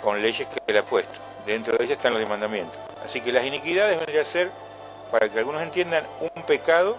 con 0.02 0.20
leyes 0.20 0.48
que 0.48 0.60
Él 0.66 0.78
ha 0.78 0.82
puesto. 0.82 1.14
Dentro 1.46 1.76
de 1.78 1.84
ellas 1.84 1.96
están 1.96 2.14
los 2.14 2.28
mandamientos. 2.28 2.87
Así 3.04 3.20
que 3.20 3.32
las 3.32 3.44
iniquidades 3.44 3.96
vendrían 3.96 4.22
a 4.22 4.28
ser, 4.28 4.50
para 5.10 5.28
que 5.28 5.38
algunos 5.38 5.62
entiendan, 5.62 6.06
un 6.20 6.42
pecado 6.42 6.96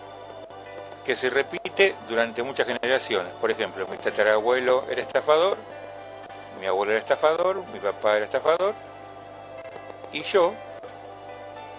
que 1.06 1.16
se 1.16 1.30
repite 1.30 1.96
durante 2.08 2.44
muchas 2.44 2.68
generaciones. 2.68 3.34
Por 3.42 3.52
ejemplo, 3.52 3.88
mi 3.88 3.98
tatarabuelo 3.98 4.86
era 4.90 5.02
estafador, 5.02 5.58
mi 6.60 6.68
abuelo 6.68 6.92
era 6.92 7.00
estafador, 7.00 7.64
mi 7.74 7.80
papá 7.80 8.18
era 8.18 8.26
estafador, 8.26 8.74
y 10.12 10.24
yo, 10.24 10.54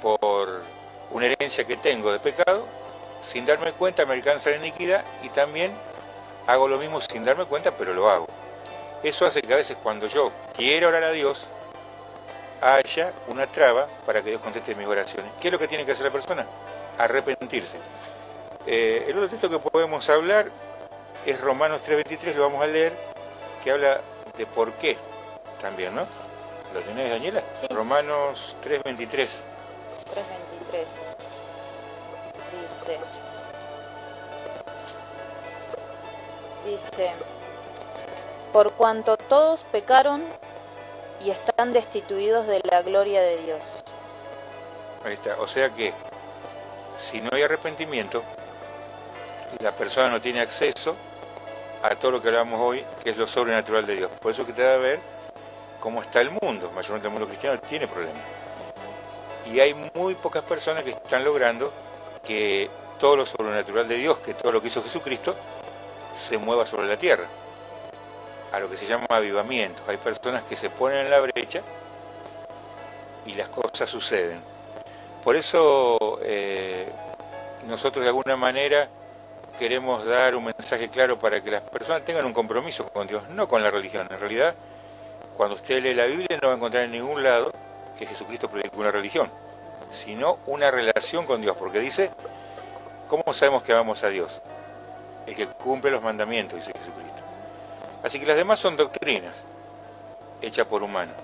por 0.00 0.62
una 1.10 1.26
herencia 1.26 1.64
que 1.64 1.76
tengo 1.76 2.12
de 2.12 2.20
pecado, 2.20 2.64
sin 3.22 3.44
darme 3.44 3.72
cuenta 3.72 4.06
me 4.06 4.14
alcanza 4.14 4.50
la 4.50 4.56
iniquidad 4.56 5.04
y 5.22 5.28
también 5.28 5.72
hago 6.46 6.68
lo 6.68 6.78
mismo 6.78 7.00
sin 7.00 7.24
darme 7.24 7.44
cuenta, 7.44 7.72
pero 7.72 7.92
lo 7.92 8.08
hago. 8.08 8.26
Eso 9.02 9.26
hace 9.26 9.42
que 9.42 9.52
a 9.52 9.56
veces 9.56 9.76
cuando 9.82 10.06
yo 10.06 10.30
quiero 10.56 10.88
orar 10.88 11.04
a 11.04 11.10
Dios, 11.10 11.46
haya 12.60 13.12
una 13.28 13.46
traba 13.46 13.86
para 14.06 14.22
que 14.22 14.30
Dios 14.30 14.42
conteste 14.42 14.74
mis 14.74 14.86
oraciones. 14.86 15.30
¿Qué 15.40 15.48
es 15.48 15.52
lo 15.52 15.58
que 15.58 15.68
tiene 15.68 15.84
que 15.84 15.92
hacer 15.92 16.04
la 16.04 16.12
persona? 16.12 16.46
Arrepentirse. 16.98 17.78
Eh, 18.66 19.06
el 19.08 19.16
otro 19.16 19.28
texto 19.28 19.48
que 19.48 19.58
podemos 19.58 20.08
hablar 20.10 20.50
es 21.24 21.40
Romanos 21.40 21.80
3.23, 21.86 22.34
lo 22.34 22.42
vamos 22.42 22.62
a 22.62 22.66
leer, 22.66 22.92
que 23.64 23.70
habla 23.70 24.00
de 24.36 24.46
por 24.46 24.72
qué 24.74 24.96
también, 25.60 25.94
¿no? 25.94 26.06
¿Lo 26.74 26.80
tenés, 26.80 27.10
Daniela? 27.10 27.42
Sí. 27.54 27.66
Romanos 27.68 28.56
3.23. 28.64 29.08
3.23. 29.08 29.28
Dice. 32.62 32.98
Dice. 36.64 37.10
Por 38.52 38.72
cuanto 38.72 39.16
todos 39.16 39.64
pecaron 39.72 40.22
y 41.24 41.30
están 41.30 41.72
destituidos 41.72 42.46
de 42.46 42.60
la 42.70 42.82
gloria 42.82 43.20
de 43.20 43.36
Dios. 43.38 43.60
Ahí 45.04 45.14
está. 45.14 45.36
O 45.40 45.48
sea 45.48 45.70
que 45.70 45.92
si 46.98 47.20
no 47.20 47.30
hay 47.32 47.42
arrepentimiento, 47.42 48.22
la 49.60 49.72
persona 49.72 50.10
no 50.10 50.20
tiene 50.20 50.40
acceso 50.40 50.96
a 51.82 51.94
todo 51.96 52.12
lo 52.12 52.22
que 52.22 52.28
hablamos 52.28 52.60
hoy, 52.60 52.84
que 53.02 53.10
es 53.10 53.16
lo 53.16 53.26
sobrenatural 53.26 53.86
de 53.86 53.96
Dios. 53.96 54.10
Por 54.20 54.32
eso 54.32 54.46
que 54.46 54.52
te 54.52 54.62
da 54.62 54.74
a 54.74 54.78
ver 54.78 55.00
cómo 55.80 56.02
está 56.02 56.20
el 56.20 56.30
mundo. 56.30 56.70
Mayormente 56.74 57.08
el 57.08 57.12
mundo 57.12 57.26
cristiano 57.26 57.58
tiene 57.60 57.88
problemas. 57.88 58.22
Y 59.50 59.58
hay 59.60 59.74
muy 59.94 60.14
pocas 60.14 60.42
personas 60.42 60.84
que 60.84 60.90
están 60.90 61.24
logrando 61.24 61.72
que 62.22 62.68
todo 62.98 63.16
lo 63.16 63.26
sobrenatural 63.26 63.88
de 63.88 63.96
Dios, 63.96 64.18
que 64.18 64.34
todo 64.34 64.52
lo 64.52 64.60
que 64.60 64.68
hizo 64.68 64.82
Jesucristo, 64.82 65.34
se 66.14 66.38
mueva 66.38 66.66
sobre 66.66 66.86
la 66.86 66.96
tierra. 66.96 67.26
A 68.52 68.60
lo 68.60 68.68
que 68.68 68.76
se 68.76 68.86
llama 68.86 69.06
avivamiento. 69.08 69.82
Hay 69.86 69.96
personas 69.96 70.44
que 70.44 70.56
se 70.56 70.70
ponen 70.70 70.98
en 71.06 71.10
la 71.10 71.20
brecha 71.20 71.62
y 73.26 73.34
las 73.34 73.48
cosas 73.48 73.88
suceden. 73.88 74.40
Por 75.22 75.36
eso 75.36 76.18
eh, 76.22 76.88
nosotros 77.68 78.02
de 78.02 78.08
alguna 78.08 78.36
manera 78.36 78.88
queremos 79.58 80.06
dar 80.06 80.34
un 80.34 80.44
mensaje 80.44 80.88
claro 80.88 81.18
para 81.18 81.42
que 81.42 81.50
las 81.50 81.60
personas 81.60 82.04
tengan 82.04 82.24
un 82.24 82.32
compromiso 82.32 82.88
con 82.88 83.06
Dios, 83.06 83.28
no 83.28 83.46
con 83.46 83.62
la 83.62 83.70
religión. 83.70 84.08
En 84.10 84.18
realidad, 84.18 84.54
cuando 85.36 85.56
usted 85.56 85.82
lee 85.82 85.94
la 85.94 86.06
Biblia 86.06 86.38
no 86.40 86.48
va 86.48 86.54
a 86.54 86.56
encontrar 86.56 86.84
en 86.84 86.92
ningún 86.92 87.22
lado 87.22 87.52
que 87.98 88.06
Jesucristo 88.06 88.48
predicó 88.48 88.80
una 88.80 88.90
religión, 88.90 89.30
sino 89.92 90.38
una 90.46 90.70
relación 90.70 91.26
con 91.26 91.42
Dios, 91.42 91.56
porque 91.58 91.80
dice, 91.80 92.10
¿cómo 93.08 93.34
sabemos 93.34 93.62
que 93.62 93.72
amamos 93.72 94.02
a 94.02 94.08
Dios? 94.08 94.40
El 95.26 95.34
que 95.34 95.46
cumple 95.46 95.90
los 95.90 96.02
mandamientos, 96.02 96.58
dice 96.58 96.72
Jesucristo. 96.78 97.09
Así 98.02 98.18
que 98.18 98.26
las 98.26 98.36
demás 98.36 98.58
son 98.58 98.76
doctrinas 98.76 99.34
hechas 100.42 100.66
por 100.66 100.82
humanos. 100.82 101.14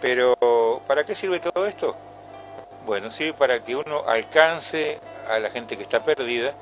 Pero, 0.00 0.82
¿para 0.86 1.04
qué 1.04 1.14
sirve 1.14 1.40
todo 1.40 1.66
esto? 1.66 1.96
Bueno, 2.84 3.10
sirve 3.10 3.32
para 3.32 3.62
que 3.62 3.76
uno 3.76 4.04
alcance 4.06 4.98
a 5.28 5.38
la 5.38 5.50
gente 5.50 5.76
que 5.76 5.82
está 5.82 6.04
perdida 6.04 6.52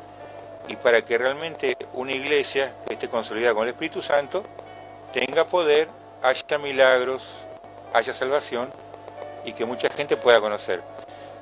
y 0.68 0.76
para 0.76 1.02
que 1.02 1.18
realmente 1.18 1.76
una 1.94 2.12
iglesia 2.12 2.72
que 2.86 2.94
esté 2.94 3.08
consolidada 3.08 3.54
con 3.54 3.64
el 3.64 3.70
Espíritu 3.70 4.00
Santo 4.00 4.42
tenga 5.12 5.44
poder, 5.44 5.88
haya 6.22 6.58
milagros, 6.58 7.44
haya 7.92 8.14
salvación 8.14 8.70
y 9.44 9.52
que 9.52 9.64
mucha 9.64 9.88
gente 9.90 10.16
pueda 10.16 10.40
conocer. 10.40 10.80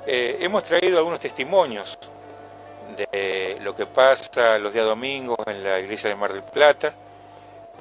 Eh, 0.05 0.37
hemos 0.41 0.63
traído 0.63 0.97
algunos 0.97 1.19
testimonios 1.19 1.97
de 2.97 3.57
lo 3.61 3.73
que 3.75 3.85
pasa 3.85 4.57
los 4.57 4.73
días 4.73 4.85
domingos 4.85 5.37
en 5.47 5.63
la 5.63 5.79
iglesia 5.79 6.09
de 6.09 6.15
Mar 6.15 6.33
del 6.33 6.43
Plata 6.43 6.93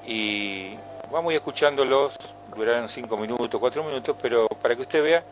y 0.06 0.76
vamos 1.10 1.30
a 1.30 1.32
ir 1.32 1.36
escuchándolos, 1.36 2.16
durarán 2.54 2.88
cinco 2.88 3.16
minutos, 3.16 3.60
cuatro 3.60 3.82
minutos, 3.84 4.16
pero 4.20 4.48
para 4.48 4.74
que 4.74 4.82
usted 4.82 5.02
vea 5.02 5.22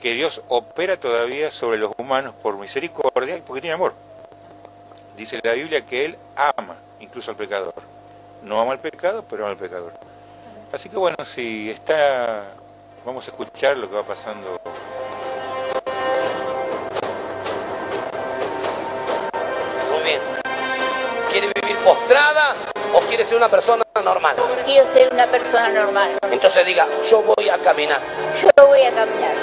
que 0.00 0.14
Dios 0.14 0.42
opera 0.48 0.98
todavía 0.98 1.50
sobre 1.50 1.78
los 1.78 1.92
humanos 1.96 2.34
por 2.42 2.56
misericordia 2.58 3.36
y 3.36 3.40
porque 3.40 3.62
tiene 3.62 3.74
amor. 3.74 3.94
Dice 5.16 5.40
la 5.42 5.52
Biblia 5.52 5.84
que 5.84 6.04
Él 6.04 6.18
ama 6.36 6.76
incluso 7.00 7.30
al 7.30 7.36
pecador. 7.36 7.74
No 8.42 8.60
ama 8.60 8.72
al 8.72 8.78
pecado, 8.78 9.24
pero 9.28 9.44
ama 9.44 9.52
al 9.52 9.56
pecador. 9.56 9.92
Así 10.72 10.88
que 10.88 10.96
bueno, 10.96 11.24
si 11.24 11.70
está, 11.70 12.50
vamos 13.04 13.26
a 13.26 13.30
escuchar 13.30 13.76
lo 13.76 13.88
que 13.88 13.96
va 13.96 14.02
pasando. 14.02 14.60
Muy 19.90 20.04
bien. 20.04 20.20
¿Quiere 21.30 21.50
vivir 21.54 21.76
postrada 21.78 22.54
o 22.96 23.00
quiere 23.00 23.24
ser 23.24 23.36
una 23.36 23.48
persona 23.48 23.84
normal? 24.02 24.34
Quiero 24.64 24.90
ser 24.90 25.12
una 25.12 25.26
persona 25.26 25.68
normal. 25.68 26.18
Entonces 26.30 26.64
diga, 26.64 26.86
yo 27.08 27.22
voy 27.22 27.48
a 27.48 27.58
caminar. 27.58 28.00
Yo 28.40 28.66
voy 28.66 28.82
a 28.82 28.90
caminar. 28.90 29.34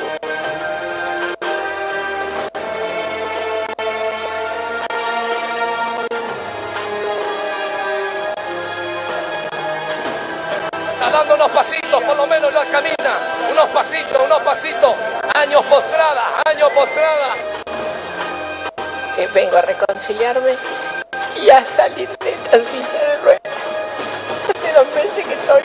Está 10.93 11.09
dando 11.11 11.35
unos 11.35 11.51
pasitos, 11.51 12.03
por 12.03 12.17
lo 12.17 12.25
menos 12.25 12.51
ya 12.51 12.65
camina. 12.65 13.19
Unos 13.51 13.65
pasitos, 13.65 14.21
unos 14.25 14.39
pasitos. 14.41 14.95
Años 15.35 15.61
postrada, 15.65 16.41
años 16.45 16.69
postrada. 16.71 17.35
que 19.15 19.27
vengo 19.27 19.57
a 19.57 19.61
reconciliarme 19.61 20.57
y 21.41 21.49
a 21.49 21.63
salir 21.63 22.09
de 22.17 22.31
esta 22.31 22.59
silla 22.59 22.99
de 23.07 23.17
ruedas. 23.17 23.32
Dos 24.83 24.95
meses 24.95 25.25
que 25.25 25.33
estoy, 25.33 25.61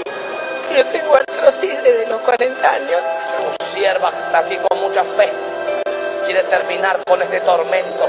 yo 0.77 0.87
tengo 0.87 1.17
artrosis 1.17 1.83
desde 1.83 2.07
los 2.07 2.21
40 2.21 2.71
años. 2.73 3.01
Su 3.27 3.65
sierva 3.65 4.11
está 4.11 4.39
aquí 4.39 4.57
con 4.69 4.79
mucha 4.81 5.03
fe. 5.03 5.29
Quiere 6.25 6.45
terminar 6.45 6.97
con 7.05 7.21
este 7.21 7.41
tormento. 7.41 8.09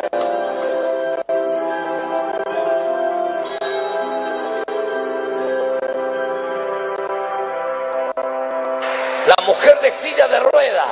La 9.25 9.45
mujer 9.47 9.79
de 9.81 9.89
silla 9.89 10.27
de 10.27 10.39
rueda. 10.41 10.85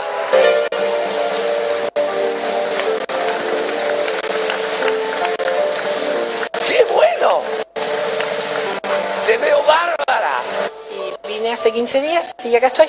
15 11.77 12.01
días 12.01 12.33
y 12.43 12.55
acá 12.55 12.67
estoy, 12.67 12.87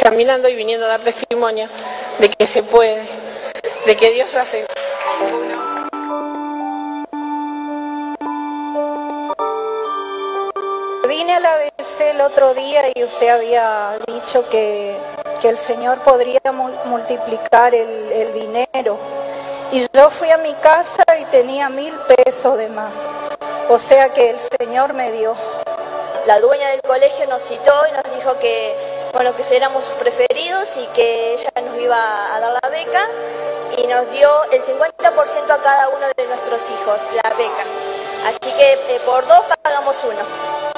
caminando 0.00 0.48
y 0.48 0.54
viniendo 0.54 0.86
a 0.86 0.90
dar 0.90 1.00
testimonio 1.00 1.68
de 2.20 2.30
que 2.30 2.46
se 2.46 2.62
puede, 2.62 3.02
de 3.84 3.96
que 3.96 4.12
Dios 4.12 4.32
hace. 4.36 4.64
Vine 11.08 11.34
a 11.34 11.40
la 11.40 11.52
ABC 11.54 12.00
el 12.12 12.20
otro 12.20 12.54
día 12.54 12.82
y 12.94 13.02
usted 13.02 13.28
había 13.28 13.98
dicho 14.06 14.48
que, 14.48 14.96
que 15.40 15.48
el 15.48 15.58
Señor 15.58 15.98
podría 15.98 16.38
mul- 16.44 16.84
multiplicar 16.84 17.74
el 17.74 18.32
dinero. 18.32 18.98
Y 19.72 19.84
yo 19.92 20.10
fui 20.10 20.30
a 20.30 20.38
mi 20.38 20.52
casa 20.54 21.02
y 21.20 21.24
tenía 21.24 21.68
mil 21.70 21.92
pesos 22.24 22.56
de 22.56 22.68
más. 22.68 22.92
O 23.68 23.80
sea 23.80 24.10
que 24.14 24.30
el 24.30 24.36
Señor 24.60 24.94
me 24.94 25.10
dio. 25.10 25.34
La 26.28 26.40
dueña 26.40 26.68
del 26.68 26.82
colegio 26.82 27.26
nos 27.26 27.40
citó 27.40 27.72
y 27.88 27.92
nos 27.92 28.14
dijo 28.14 28.38
que, 28.38 28.76
bueno, 29.14 29.34
que 29.34 29.56
éramos 29.56 29.82
sus 29.82 29.94
preferidos 29.94 30.76
y 30.76 30.84
que 30.88 31.32
ella 31.32 31.50
nos 31.64 31.74
iba 31.78 32.36
a 32.36 32.38
dar 32.38 32.52
la 32.62 32.68
beca 32.68 33.08
y 33.78 33.86
nos 33.86 34.10
dio 34.10 34.28
el 34.52 34.60
50% 34.60 35.50
a 35.50 35.56
cada 35.62 35.88
uno 35.88 36.06
de 36.14 36.26
nuestros 36.26 36.68
hijos, 36.68 37.00
la 37.24 37.30
beca. 37.30 37.64
Así 38.26 38.52
que 38.52 38.72
eh, 38.74 39.00
por 39.06 39.26
dos 39.26 39.42
pagamos 39.62 40.04
uno. 40.04 40.20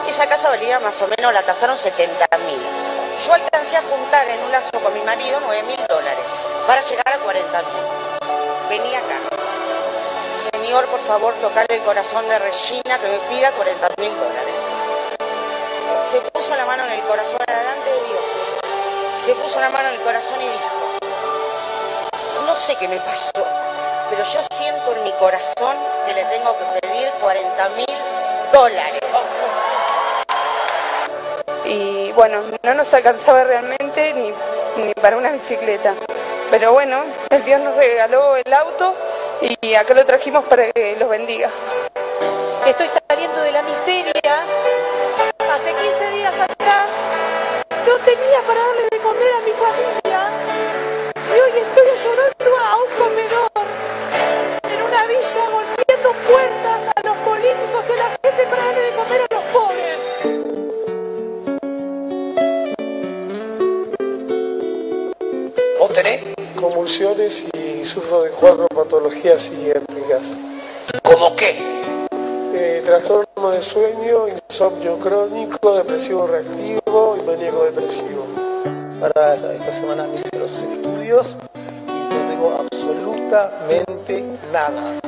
Esa 0.06 0.28
casa 0.28 0.50
valía 0.50 0.78
más 0.78 1.02
o 1.02 1.08
menos, 1.08 1.34
la 1.34 1.42
tasaron 1.42 1.76
70 1.76 2.28
mil. 2.46 2.62
Yo 3.26 3.34
alcancé 3.34 3.76
a 3.76 3.82
juntar 3.82 4.28
en 4.28 4.40
un 4.44 4.52
lazo 4.52 4.70
con 4.80 4.94
mi 4.94 5.00
marido 5.00 5.40
9 5.44 5.64
mil 5.64 5.84
dólares 5.88 6.26
para 6.64 6.80
llegar 6.82 7.08
a 7.08 7.18
40 7.18 7.58
mil. 7.58 8.68
Vení 8.68 8.94
acá. 8.94 9.18
Señor, 10.52 10.86
por 10.86 11.00
favor, 11.00 11.34
tocarle 11.42 11.74
el 11.74 11.82
corazón 11.82 12.28
de 12.28 12.38
Regina 12.38 12.98
que 13.00 13.08
me 13.08 13.18
pida 13.28 13.50
40 13.50 13.88
mil 13.98 14.16
dólares. 14.16 14.79
Se 16.10 16.20
puso 16.32 16.56
la 16.56 16.66
mano 16.66 16.84
en 16.86 16.92
el 16.94 17.02
corazón 17.02 17.38
delante 17.46 17.88
de 17.88 18.00
Dios. 18.08 18.20
Se 19.24 19.32
puso 19.34 19.60
la 19.60 19.70
mano 19.70 19.90
en 19.90 19.94
el 19.94 20.00
corazón 20.00 20.40
y 20.40 20.44
dijo, 20.44 20.90
no 22.46 22.56
sé 22.56 22.74
qué 22.80 22.88
me 22.88 22.96
pasó, 22.96 23.30
pero 24.10 24.24
yo 24.24 24.40
siento 24.52 24.96
en 24.96 25.04
mi 25.04 25.12
corazón 25.12 25.76
que 26.08 26.14
le 26.14 26.24
tengo 26.24 26.56
que 26.58 26.80
pedir 26.80 27.12
40 27.20 27.68
mil 27.76 27.86
dólares. 28.52 29.00
y 31.64 32.10
bueno, 32.10 32.42
no 32.64 32.74
nos 32.74 32.92
alcanzaba 32.92 33.44
realmente 33.44 34.12
ni, 34.14 34.34
ni 34.82 34.92
para 34.94 35.16
una 35.16 35.30
bicicleta. 35.30 35.94
Pero 36.50 36.72
bueno, 36.72 37.04
el 37.30 37.44
Dios 37.44 37.60
nos 37.60 37.76
regaló 37.76 38.34
el 38.34 38.52
auto 38.52 38.96
y 39.40 39.74
acá 39.76 39.94
lo 39.94 40.04
trajimos 40.04 40.44
para 40.46 40.72
que 40.72 40.96
los 40.96 41.08
bendiga. 41.08 41.50
Estoy 42.66 42.88
saliendo 43.08 43.42
de 43.42 43.52
la 43.52 43.62
miseria 43.62 44.59
hace 45.60 45.74
15 45.74 46.10
días 46.16 46.34
atrás 46.40 46.88
no 47.86 47.96
tenía 48.04 48.40
para 48.46 48.60
darle 48.60 48.82
de 48.90 48.98
comer 48.98 49.32
a 49.34 49.40
mi 49.40 49.52
familia 49.52 50.30
y 51.14 51.38
hoy 51.38 51.52
estoy 51.60 51.84
llorando 52.02 52.50
a 52.58 52.76
un 52.76 52.88
comedor 52.96 53.50
en 54.64 54.82
una 54.82 55.06
villa 55.06 55.44
golpeando 55.52 56.12
puertas 56.26 56.80
a 56.96 57.00
los 57.06 57.16
políticos 57.18 57.84
y 57.88 57.92
a 57.92 57.96
la 57.96 58.08
gente 58.22 58.42
para 58.48 58.64
darle 58.64 58.80
de 58.80 58.92
comer 58.92 59.20
a 59.20 59.26
los 59.34 59.44
pobres. 59.52 59.98
¿Vos 65.78 65.92
tenés? 65.92 66.32
Convulsiones 66.58 67.44
y 67.52 67.84
sufro 67.84 68.22
de 68.22 68.30
cuatro 68.30 68.66
patologías 68.68 69.42
psiquiátricas. 69.42 70.36
¿Cómo 71.02 71.36
qué? 71.36 71.58
Eh, 72.54 72.82
trastorno 72.84 73.50
de 73.50 73.60
sueño, 73.62 74.39
insomnio 74.60 74.98
crónico, 74.98 75.74
depresivo 75.74 76.26
reactivo 76.26 77.16
y 77.18 77.22
maníaco 77.24 77.64
depresivo. 77.64 78.26
Para 79.00 79.34
esta 79.34 79.72
semana 79.72 80.06
hice 80.14 80.38
los 80.38 80.50
estudios 80.50 81.38
y 81.88 82.14
no 82.14 82.30
tengo 82.30 82.60
absolutamente 82.60 84.22
nada. 84.52 85.00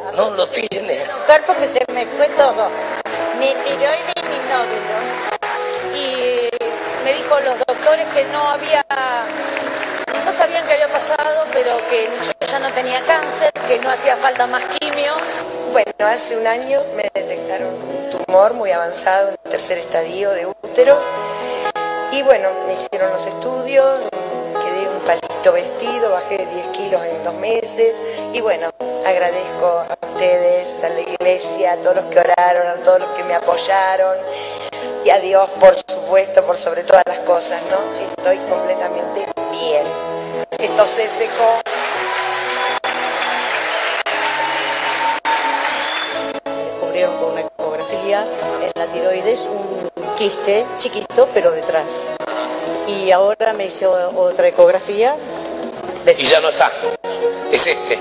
Nada. 0.00 0.12
No 0.12 0.30
lo 0.30 0.46
tiene. 0.46 0.98
Cuerpo 1.26 1.54
que 1.58 1.70
se 1.70 1.84
me 1.92 2.06
fue 2.06 2.28
todo. 2.36 2.70
Ni 3.38 3.48
tiroides 3.48 4.22
ni 4.30 4.38
nódulo. 4.50 4.96
Y 5.94 6.50
me 7.04 7.12
dijo 7.14 7.40
los 7.40 7.58
doctores 7.66 8.06
que 8.14 8.24
no 8.26 8.48
había, 8.50 8.84
no 10.24 10.32
sabían 10.32 10.66
qué 10.66 10.74
había 10.74 10.88
pasado, 10.88 11.46
pero 11.52 11.76
que 11.88 12.08
yo 12.24 12.46
ya 12.46 12.58
no 12.58 12.70
tenía 12.72 13.00
cáncer, 13.02 13.52
que 13.68 13.78
no 13.80 13.90
hacía 13.90 14.16
falta 14.16 14.46
más 14.46 14.64
quimio. 14.78 15.14
Bueno, 15.72 15.92
hace 16.00 16.36
un 16.36 16.46
año 16.46 16.80
me 16.94 17.08
detectaron 17.14 17.68
un 17.68 18.10
tumor 18.10 18.54
muy 18.54 18.70
avanzado 18.70 19.28
en 19.28 19.36
el 19.44 19.50
tercer 19.50 19.78
estadio 19.78 20.30
de 20.30 20.46
útero. 20.46 20.98
Y 22.12 22.22
bueno, 22.22 22.50
me 22.66 22.74
hicieron 22.74 23.10
los 23.10 23.26
estudios, 23.26 24.02
palito 25.06 25.52
vestido, 25.52 26.10
bajé 26.10 26.46
10 26.46 26.66
kilos 26.68 27.04
en 27.04 27.24
dos 27.24 27.34
meses. 27.34 27.94
Y 28.32 28.40
bueno, 28.40 28.70
agradezco 29.04 29.66
a 29.66 29.96
ustedes, 30.06 30.82
a 30.84 30.88
la 30.88 31.00
iglesia, 31.00 31.72
a 31.72 31.76
todos 31.76 31.96
los 31.96 32.04
que 32.06 32.20
oraron, 32.20 32.66
a 32.66 32.82
todos 32.82 33.00
los 33.00 33.08
que 33.10 33.24
me 33.24 33.34
apoyaron. 33.34 34.16
Y 35.04 35.10
a 35.10 35.18
Dios, 35.18 35.48
por 35.60 35.74
supuesto, 35.74 36.44
por 36.44 36.56
sobre 36.56 36.84
todas 36.84 37.02
las 37.06 37.18
cosas, 37.20 37.60
¿no? 37.70 37.78
Estoy 38.04 38.38
completamente 38.48 39.26
bien. 39.50 39.84
Esto 40.58 40.86
se 40.86 41.08
secó. 41.08 41.60
descubrieron 46.44 47.18
con 47.18 47.32
una 47.32 47.40
ecografía 47.40 48.26
en 48.62 48.72
la 48.74 48.86
tiroides 48.92 49.46
un 49.46 49.90
quiste 50.16 50.66
chiquito 50.78 51.28
pero 51.32 51.50
detrás. 51.50 52.11
Y 52.92 53.10
ahora 53.10 53.52
me 53.54 53.66
hizo 53.66 53.90
otra 54.16 54.48
ecografía. 54.48 55.16
Y 56.06 56.24
ya 56.24 56.40
no 56.40 56.48
está. 56.48 56.70
Es 57.50 57.66
este. 57.66 57.98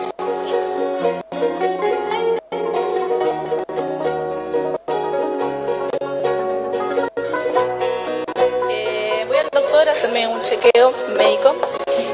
Eh, 8.69 9.25
voy 9.27 9.37
al 9.37 9.49
doctor 9.51 9.89
a 9.89 9.91
hacerme 9.91 10.27
un 10.27 10.41
chequeo 10.41 10.91
médico 11.17 11.55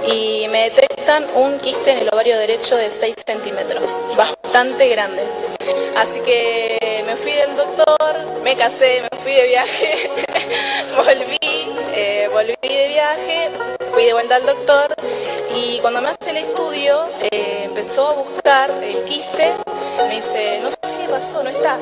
y 0.06 0.48
me 0.50 0.70
detectan 0.70 1.26
un 1.36 1.60
quiste 1.60 1.92
en 1.92 2.00
el 2.00 2.10
ovario 2.12 2.38
derecho 2.38 2.76
de 2.76 2.90
6 2.90 3.16
centímetros, 3.26 4.02
bastante 4.16 4.90
grande. 4.90 5.24
Así 5.98 6.20
que 6.20 7.04
me 7.08 7.16
fui 7.16 7.32
del 7.32 7.56
doctor, 7.58 8.42
me 8.44 8.56
casé, 8.56 9.02
me 9.02 9.18
fui 9.18 9.34
de 9.34 9.48
viaje, 9.48 10.12
volví, 10.96 11.38
eh, 11.96 12.30
volví 12.32 12.56
de 12.62 12.88
viaje, 12.90 13.50
fui 13.92 14.06
de 14.06 14.14
vuelta 14.14 14.36
al 14.36 14.46
doctor 14.46 14.94
y 15.56 15.80
cuando 15.80 16.04
me 16.04 16.10
hace 16.10 16.30
el 16.30 16.38
estudio 16.38 17.04
eh, 17.32 17.64
empezó 17.64 18.10
a 18.10 18.14
buscar 18.14 18.70
el 18.84 19.04
quiste, 19.06 19.54
me 20.08 20.16
dice, 20.16 20.60
no 20.62 20.70
sé 20.70 20.78
qué 21.02 21.10
pasó, 21.10 21.44
no 21.44 21.50
está. 21.50 21.80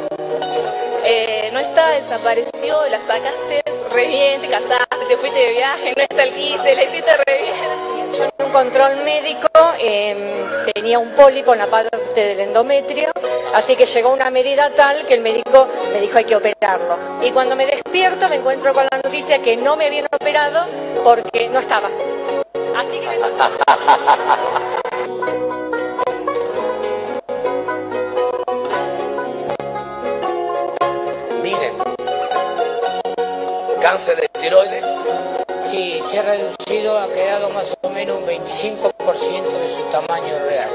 Eh, 1.03 1.49
no 1.51 1.59
está, 1.59 1.89
desapareció, 1.89 2.77
la 2.89 2.99
sacaste 2.99 3.63
re 3.91 4.07
bien, 4.07 4.39
te 4.39 4.47
casaste, 4.47 5.05
te 5.09 5.17
fuiste 5.17 5.39
de 5.39 5.51
viaje, 5.51 5.93
no 5.93 6.01
está 6.03 6.23
el 6.23 6.33
quiste, 6.33 6.73
la 6.73 6.83
hiciste 6.83 7.17
re 7.17 7.37
bien. 7.37 7.94
Yo 8.17 8.23
en 8.23 8.31
un 8.45 8.51
control 8.51 8.97
médico 9.03 9.47
eh, 9.79 10.45
tenía 10.73 10.97
un 10.99 11.11
pólipo 11.11 11.53
en 11.53 11.59
la 11.59 11.67
parte 11.67 11.97
del 12.15 12.39
endometrio, 12.39 13.11
así 13.53 13.75
que 13.75 13.85
llegó 13.85 14.13
una 14.13 14.29
medida 14.29 14.69
tal 14.69 15.05
que 15.05 15.15
el 15.15 15.21
médico 15.21 15.67
me 15.91 15.99
dijo 15.99 16.17
hay 16.17 16.23
que 16.23 16.35
operarlo. 16.35 16.97
Y 17.21 17.31
cuando 17.31 17.55
me 17.55 17.65
despierto 17.65 18.29
me 18.29 18.37
encuentro 18.37 18.73
con 18.73 18.87
la 18.89 18.97
noticia 19.03 19.41
que 19.41 19.57
no 19.57 19.75
me 19.75 19.87
habían 19.87 20.05
operado 20.05 20.65
porque 21.03 21.49
no 21.49 21.59
estaba. 21.59 21.89
Así 22.77 22.99
que 22.99 23.09
Miren. 31.43 31.73
Cáncer 33.81 34.15
de 34.15 34.27
tiroides. 34.39 34.85
Sí, 35.65 35.99
se 36.05 36.19
ha 36.19 36.21
reducido, 36.21 36.95
ha 36.95 37.07
quedado 37.07 37.49
más 37.49 37.75
o 37.81 37.89
menos 37.89 38.17
un 38.19 38.27
25% 38.27 39.49
de 39.49 39.69
su 39.69 39.81
tamaño 39.91 40.37
real. 40.47 40.69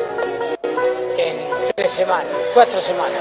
En 1.16 1.36
tres 1.76 1.90
semanas, 1.92 2.26
cuatro 2.52 2.80
semanas. 2.80 3.20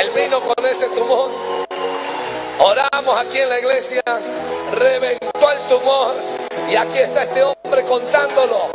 Él 0.00 0.10
vino 0.14 0.40
con 0.40 0.64
ese 0.66 0.88
tumor. 0.90 1.30
Oramos 2.60 3.20
aquí 3.20 3.38
en 3.38 3.48
la 3.48 3.58
iglesia. 3.58 4.02
Reventó 4.72 5.50
el 5.50 5.58
tumor. 5.68 6.14
Y 6.70 6.76
aquí 6.76 6.98
está 6.98 7.24
este 7.24 7.42
hombre 7.42 7.82
contándolo. 7.82 8.70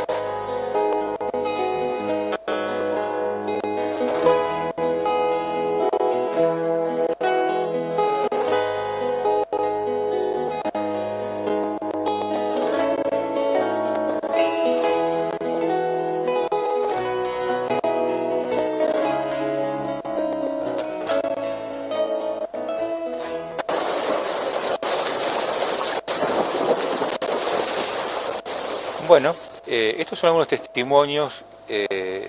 Eh, 29.72 30.00
estos 30.00 30.18
son 30.18 30.28
algunos 30.28 30.48
testimonios 30.48 31.44
eh, 31.68 32.28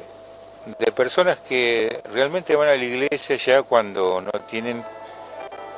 de 0.77 0.91
personas 0.91 1.39
que 1.39 1.99
realmente 2.13 2.55
van 2.55 2.67
a 2.67 2.75
la 2.75 2.83
iglesia 2.83 3.35
ya 3.35 3.63
cuando 3.63 4.21
no 4.21 4.31
tienen 4.41 4.85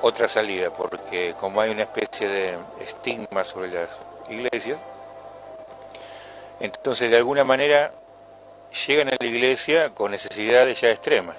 otra 0.01 0.27
salida, 0.27 0.71
porque 0.71 1.35
como 1.39 1.61
hay 1.61 1.71
una 1.71 1.83
especie 1.83 2.27
de 2.27 2.57
estigma 2.81 3.45
sobre 3.45 3.69
las 3.69 3.87
iglesias, 4.29 4.77
entonces 6.59 7.09
de 7.09 7.15
alguna 7.15 7.45
manera 7.45 7.93
llegan 8.85 9.07
a 9.07 9.15
la 9.17 9.25
iglesia 9.25 9.91
con 9.91 10.11
necesidades 10.11 10.81
ya 10.81 10.91
extremas. 10.91 11.37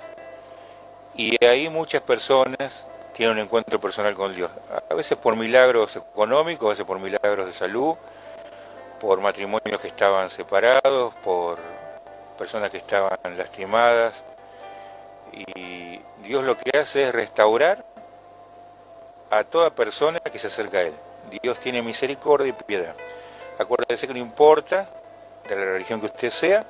Y 1.16 1.36
ahí 1.44 1.68
muchas 1.68 2.00
personas 2.00 2.86
tienen 3.12 3.36
un 3.36 3.42
encuentro 3.42 3.78
personal 3.78 4.14
con 4.14 4.34
Dios, 4.34 4.50
a 4.88 4.94
veces 4.94 5.18
por 5.18 5.36
milagros 5.36 5.96
económicos, 5.96 6.64
a 6.64 6.70
veces 6.70 6.86
por 6.86 6.98
milagros 6.98 7.44
de 7.44 7.52
salud, 7.52 7.94
por 9.04 9.20
matrimonios 9.20 9.82
que 9.82 9.88
estaban 9.88 10.30
separados, 10.30 11.12
por 11.16 11.58
personas 12.38 12.70
que 12.70 12.78
estaban 12.78 13.18
lastimadas. 13.36 14.14
Y 15.30 16.00
Dios 16.22 16.42
lo 16.42 16.56
que 16.56 16.78
hace 16.78 17.02
es 17.02 17.12
restaurar 17.12 17.84
a 19.28 19.44
toda 19.44 19.68
persona 19.74 20.20
que 20.20 20.38
se 20.38 20.46
acerca 20.46 20.78
a 20.78 20.82
Él. 20.82 20.94
Dios 21.42 21.60
tiene 21.60 21.82
misericordia 21.82 22.48
y 22.48 22.52
piedad. 22.52 22.94
Acuérdese 23.58 24.06
que 24.06 24.14
no 24.14 24.20
importa 24.20 24.88
de 25.46 25.54
la 25.54 25.64
religión 25.66 26.00
que 26.00 26.06
usted 26.06 26.30
sea, 26.30 26.64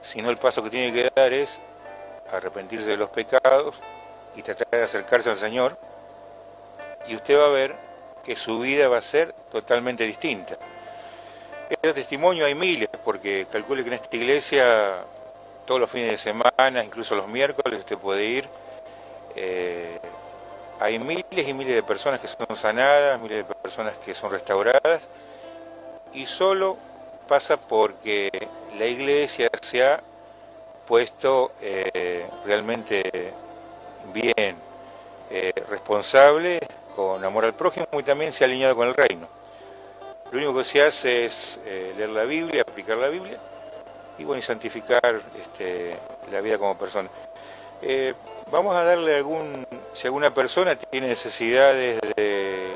sino 0.00 0.30
el 0.30 0.36
paso 0.36 0.62
que 0.62 0.70
tiene 0.70 0.92
que 0.92 1.10
dar 1.12 1.32
es 1.32 1.58
arrepentirse 2.30 2.86
de 2.86 2.96
los 2.96 3.10
pecados 3.10 3.80
y 4.36 4.42
tratar 4.42 4.68
de 4.70 4.84
acercarse 4.84 5.30
al 5.30 5.36
Señor. 5.36 5.76
Y 7.08 7.16
usted 7.16 7.36
va 7.36 7.46
a 7.46 7.50
ver 7.50 7.74
que 8.24 8.36
su 8.36 8.60
vida 8.60 8.86
va 8.88 8.98
a 8.98 9.02
ser 9.02 9.32
totalmente 9.50 10.04
distinta. 10.04 10.56
Este 11.68 11.92
testimonio 11.92 12.46
hay 12.46 12.54
miles, 12.54 12.88
porque 13.04 13.46
calcule 13.52 13.82
que 13.82 13.88
en 13.88 13.94
esta 13.94 14.16
iglesia 14.16 15.04
todos 15.66 15.78
los 15.78 15.90
fines 15.90 16.12
de 16.12 16.16
semana, 16.16 16.82
incluso 16.82 17.14
los 17.14 17.28
miércoles, 17.28 17.80
usted 17.80 17.98
puede 17.98 18.24
ir. 18.24 18.48
eh, 19.36 19.98
hay 20.80 20.98
miles 20.98 21.46
y 21.46 21.52
miles 21.52 21.74
de 21.74 21.82
personas 21.82 22.20
que 22.20 22.28
son 22.28 22.56
sanadas, 22.56 23.20
miles 23.20 23.46
de 23.46 23.54
personas 23.54 23.98
que 23.98 24.14
son 24.14 24.30
restauradas, 24.30 25.08
y 26.14 26.24
solo 26.24 26.76
pasa 27.26 27.56
porque 27.58 28.30
la 28.78 28.86
iglesia 28.86 29.50
se 29.60 29.84
ha 29.84 30.00
puesto 30.86 31.52
eh, 31.60 32.26
realmente 32.46 33.32
bien, 34.14 34.56
eh, 35.30 35.52
responsable, 35.68 36.60
con 36.96 37.22
amor 37.24 37.44
al 37.44 37.54
prójimo 37.54 37.86
y 37.92 38.02
también 38.02 38.32
se 38.32 38.44
ha 38.44 38.46
alineado 38.46 38.74
con 38.74 38.88
el 38.88 38.94
reino. 38.94 39.28
Lo 40.30 40.38
único 40.38 40.54
que 40.58 40.64
se 40.64 40.82
hace 40.82 41.24
es 41.24 41.58
eh, 41.64 41.94
leer 41.96 42.10
la 42.10 42.24
Biblia, 42.24 42.62
aplicar 42.62 42.98
la 42.98 43.08
Biblia 43.08 43.38
y 44.18 44.24
bueno, 44.24 44.40
y 44.40 44.42
santificar 44.42 45.20
este, 45.40 45.96
la 46.30 46.40
vida 46.42 46.58
como 46.58 46.76
persona. 46.76 47.08
Eh, 47.80 48.12
vamos 48.50 48.74
a 48.74 48.84
darle 48.84 49.16
algún, 49.16 49.66
si 49.94 50.06
alguna 50.06 50.34
persona 50.34 50.76
tiene 50.76 51.08
necesidades 51.08 51.98
de 52.16 52.66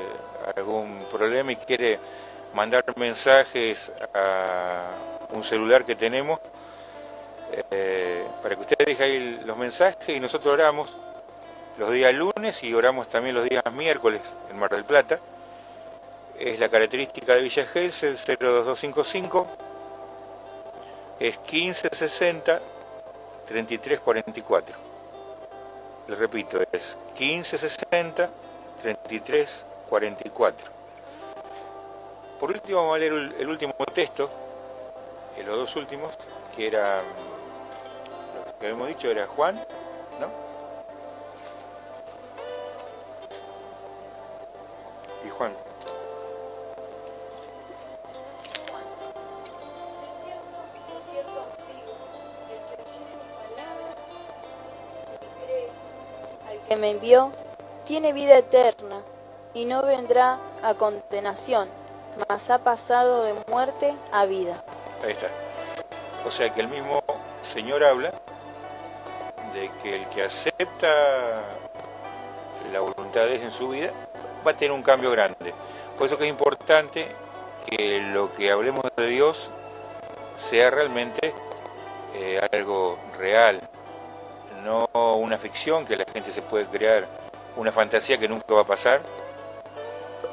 algún 0.55 0.99
problema 1.11 1.51
y 1.51 1.57
quiere 1.57 1.99
mandar 2.55 2.85
mensajes 2.97 3.91
a 4.13 4.89
un 5.31 5.43
celular 5.43 5.85
que 5.85 5.95
tenemos, 5.95 6.39
eh, 7.69 8.25
para 8.41 8.55
que 8.55 8.61
usted 8.61 8.77
deje 8.83 9.03
ahí 9.03 9.41
los 9.45 9.57
mensajes 9.57 10.09
y 10.09 10.19
nosotros 10.19 10.53
oramos 10.53 10.97
los 11.77 11.91
días 11.91 12.13
lunes 12.13 12.63
y 12.63 12.73
oramos 12.73 13.07
también 13.09 13.35
los 13.35 13.47
días 13.47 13.63
miércoles 13.73 14.21
en 14.49 14.57
Mar 14.57 14.71
del 14.71 14.85
Plata. 14.85 15.19
Es 16.39 16.59
la 16.59 16.67
característica 16.67 17.35
de 17.35 17.41
Villa 17.43 17.65
Gels, 17.65 18.03
el 18.03 18.17
02255, 18.17 19.47
es 21.19 21.37
1560 21.39 22.59
3344. 23.47 24.75
Le 26.07 26.15
repito, 26.15 26.59
es 26.71 26.97
1560 27.19 28.29
3344. 28.81 30.67
Por 32.39 32.51
último 32.51 32.79
vamos 32.79 32.95
a 32.95 32.99
leer 32.99 33.13
el, 33.39 33.47
último 33.47 33.73
texto, 33.93 34.29
eh, 35.37 35.43
los 35.43 35.55
dos 35.55 35.75
últimos, 35.77 36.11
que 36.55 36.67
era, 36.67 37.01
lo 38.45 38.59
que 38.59 38.65
habíamos 38.65 38.89
dicho 38.89 39.09
era 39.09 39.27
Juan, 39.27 39.55
¿no? 40.19 40.27
Y 45.25 45.29
Juan. 45.29 45.53
Que 56.73 56.79
me 56.79 56.89
envió 56.89 57.31
tiene 57.85 58.13
vida 58.13 58.35
eterna 58.35 59.01
y 59.53 59.65
no 59.65 59.83
vendrá 59.83 60.39
a 60.63 60.73
condenación, 60.73 61.69
mas 62.27 62.49
ha 62.49 62.57
pasado 62.57 63.23
de 63.25 63.35
muerte 63.47 63.93
a 64.11 64.25
vida. 64.25 64.63
Ahí 65.03 65.11
está. 65.11 65.27
O 66.25 66.31
sea 66.31 66.51
que 66.51 66.61
el 66.61 66.69
mismo 66.69 67.03
Señor 67.43 67.83
habla 67.83 68.11
de 69.53 69.69
que 69.83 69.97
el 69.97 70.07
que 70.07 70.23
acepta 70.23 71.43
la 72.71 72.79
voluntad 72.79 73.25
de 73.25 73.35
en 73.35 73.51
su 73.51 73.69
vida 73.69 73.91
va 74.45 74.51
a 74.51 74.57
tener 74.57 74.71
un 74.71 74.81
cambio 74.81 75.11
grande. 75.11 75.53
Por 75.95 76.07
eso 76.07 76.17
que 76.17 76.23
es 76.23 76.31
importante 76.31 77.07
que 77.67 78.01
lo 78.13 78.33
que 78.33 78.51
hablemos 78.51 78.85
de 78.97 79.07
Dios 79.09 79.51
sea 80.39 80.71
realmente 80.71 81.35
eh, 82.15 82.41
algo 82.51 82.97
real, 83.19 83.61
no 84.63 84.89
una 84.93 85.37
ficción 85.37 85.85
que 85.85 85.97
la 85.97 86.05
gente 86.11 86.31
se 86.31 86.41
puede 86.41 86.65
crear, 86.65 87.07
una 87.55 87.71
fantasía 87.71 88.17
que 88.17 88.27
nunca 88.27 88.53
va 88.53 88.61
a 88.61 88.65
pasar, 88.65 89.01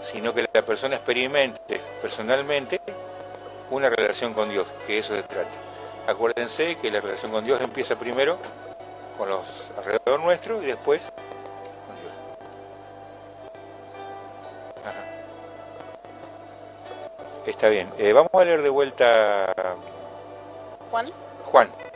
sino 0.03 0.33
que 0.33 0.49
la 0.53 0.63
persona 0.63 0.97
experimente 0.97 1.81
personalmente 2.01 2.81
una 3.71 3.89
relación 3.91 4.35
con 4.35 4.49
Dios, 4.49 4.67
que 4.87 4.99
eso 4.99 5.15
se 5.15 5.23
trata. 5.23 5.49
Acuérdense 6.07 6.77
que 6.77 6.91
la 6.91 7.01
relación 7.01 7.31
con 7.31 7.45
Dios 7.45 7.61
empieza 7.61 7.97
primero 7.97 8.39
con 9.17 9.29
los 9.29 9.71
alrededor 9.77 10.21
nuestro 10.21 10.63
y 10.63 10.67
después 10.67 11.03
con 11.87 11.97
Dios. 12.01 12.13
Ajá. 14.85 15.05
Está 17.47 17.69
bien. 17.69 17.93
Eh, 17.99 18.13
vamos 18.13 18.31
a 18.35 18.45
leer 18.45 18.63
de 18.63 18.71
vuelta 18.71 19.55
Juan. 20.91 21.11
Juan. 21.45 21.90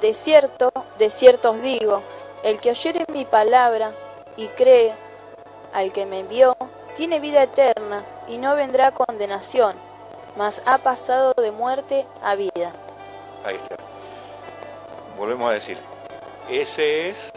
De 0.00 0.14
cierto, 0.14 0.70
de 0.98 1.10
cierto 1.10 1.50
os 1.50 1.60
digo, 1.60 2.02
el 2.44 2.60
que 2.60 2.70
oyere 2.70 3.04
mi 3.12 3.24
palabra 3.24 3.90
y 4.36 4.46
cree 4.48 4.94
al 5.72 5.92
que 5.92 6.06
me 6.06 6.20
envió, 6.20 6.56
tiene 6.94 7.18
vida 7.18 7.42
eterna 7.42 8.04
y 8.28 8.38
no 8.38 8.54
vendrá 8.54 8.92
condenación, 8.92 9.74
mas 10.36 10.62
ha 10.66 10.78
pasado 10.78 11.34
de 11.34 11.50
muerte 11.50 12.06
a 12.22 12.36
vida. 12.36 12.72
Ahí 13.44 13.56
está. 13.56 13.76
Volvemos 15.16 15.50
a 15.50 15.54
decir, 15.54 15.78
ese 16.48 17.08
es 17.08 17.30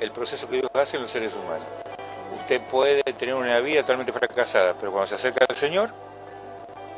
el 0.00 0.10
proceso 0.10 0.48
que 0.48 0.56
Dios 0.56 0.70
hace 0.74 0.96
en 0.96 1.02
los 1.02 1.12
seres 1.12 1.32
humanos. 1.34 1.66
Usted 2.40 2.60
puede 2.62 3.04
tener 3.04 3.36
una 3.36 3.60
vida 3.60 3.82
totalmente 3.82 4.12
fracasada, 4.12 4.74
pero 4.74 4.90
cuando 4.90 5.06
se 5.06 5.14
acerca 5.14 5.46
al 5.48 5.54
Señor, 5.54 5.90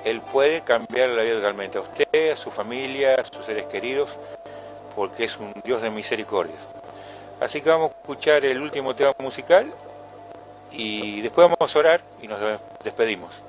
Él 0.04 0.22
puede 0.22 0.62
cambiar 0.62 1.10
la 1.10 1.22
vida 1.22 1.34
totalmente. 1.34 1.76
A 1.76 1.82
usted, 1.82 2.32
a 2.32 2.36
su 2.36 2.50
familia, 2.50 3.16
a 3.16 3.24
sus 3.24 3.44
seres 3.44 3.66
queridos, 3.66 4.16
porque 4.94 5.24
es 5.24 5.36
un 5.38 5.52
Dios 5.64 5.82
de 5.82 5.90
misericordias. 5.90 6.60
Así 7.40 7.60
que 7.60 7.70
vamos 7.70 7.90
a 7.90 8.00
escuchar 8.00 8.44
el 8.44 8.60
último 8.60 8.94
tema 8.94 9.12
musical 9.18 9.72
y 10.70 11.20
después 11.20 11.48
vamos 11.48 11.74
a 11.74 11.78
orar 11.78 12.00
y 12.22 12.28
nos 12.28 12.38
despedimos. 12.84 13.42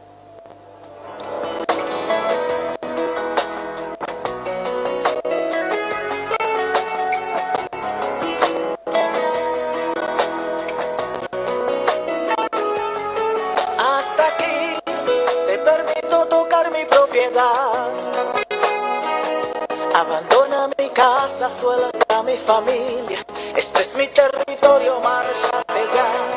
Casa, 21.64 21.92
suelta 21.92 22.24
mi 22.24 22.38
familia. 22.38 23.20
Este 23.56 23.82
es 23.82 23.96
mi 23.96 24.08
territorio, 24.08 25.00
márchate 25.00 25.82
ya. 25.94 26.33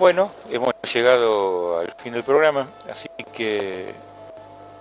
Bueno, 0.00 0.32
hemos 0.48 0.72
llegado 0.94 1.78
al 1.78 1.92
fin 1.92 2.14
del 2.14 2.24
programa, 2.24 2.66
así 2.90 3.06
que 3.34 3.90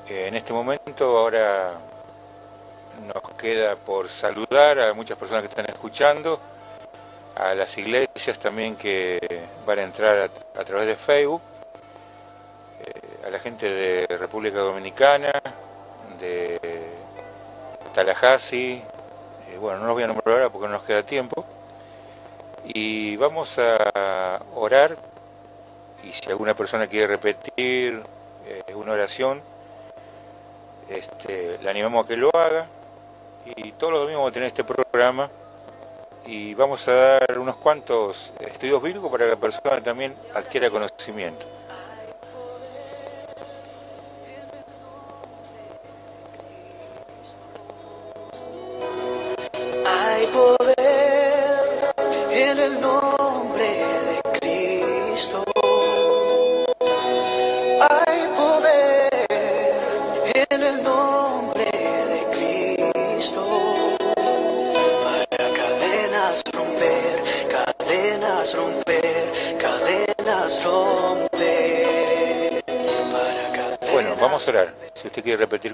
eh, 0.07 0.28
en 0.28 0.34
este 0.34 0.53
momento 0.53 1.17
ahora 1.17 1.74
nos 3.05 3.34
queda 3.34 3.76
por 3.76 4.07
saludar 4.07 4.80
a 4.80 4.93
muchas 4.93 5.17
personas 5.17 5.43
que 5.43 5.49
están 5.49 5.65
escuchando, 5.65 6.39
a 7.36 7.53
las 7.53 7.78
iglesias 7.78 8.39
también 8.39 8.78
que 8.78 9.20
van 9.65 9.80
a 9.80 9.84
entrar 9.84 10.32
a, 10.55 10.63
través 10.63 10.88
de 10.88 10.95
Facebook, 10.95 11.41
eh, 12.86 13.28
a 13.28 13.30
la 13.30 13.39
gente 13.39 13.70
de 13.70 14.07
República 14.15 14.59
Dominicana, 14.59 15.34
de 16.17 16.61
Tallahassee, 17.93 18.82
eh, 19.49 19.57
bueno, 19.59 19.80
no 19.80 19.88
los 19.88 19.95
voy 19.95 20.03
a 20.03 20.07
nombrar 20.07 20.36
ahora 20.36 20.49
porque 20.49 20.67
no 20.67 20.76
nos 20.76 20.84
queda 20.84 21.03
tiempo, 21.03 21.43
y 22.66 23.16
vamos 23.18 23.57
a 23.60 24.39
orar 24.55 24.97
y 26.03 26.12
si 26.14 26.30
alguna 26.30 26.53
persona 26.53 26.88
quiere 26.88 27.07
repetir 27.07 28.01
eh, 28.45 28.74
una 28.74 28.93
oración, 28.93 29.41
este, 30.88 31.57
le 31.62 31.70
animamos 31.70 32.05
a 32.05 32.07
que 32.07 32.18
lo 32.18 32.30
haga. 32.34 32.66
Y 33.45 33.72
todos 33.74 33.93
los 33.93 34.01
domingos 34.01 34.22
vamos 34.22 34.32
a 34.32 34.34
tener 34.34 34.47
este 34.47 34.64
programa 34.64 35.30
y 36.26 36.53
vamos 36.53 36.88
a 36.88 36.93
dar 36.93 37.39
unos 37.39 37.57
cuantos 37.57 38.32
estudios 38.39 38.82
bíblicos 38.82 39.10
para 39.12 39.26
que 39.26 39.32
la 39.32 39.38
persona 39.38 39.82
también 39.82 40.16
adquiera 40.36 40.70
conocimiento. 40.70 41.45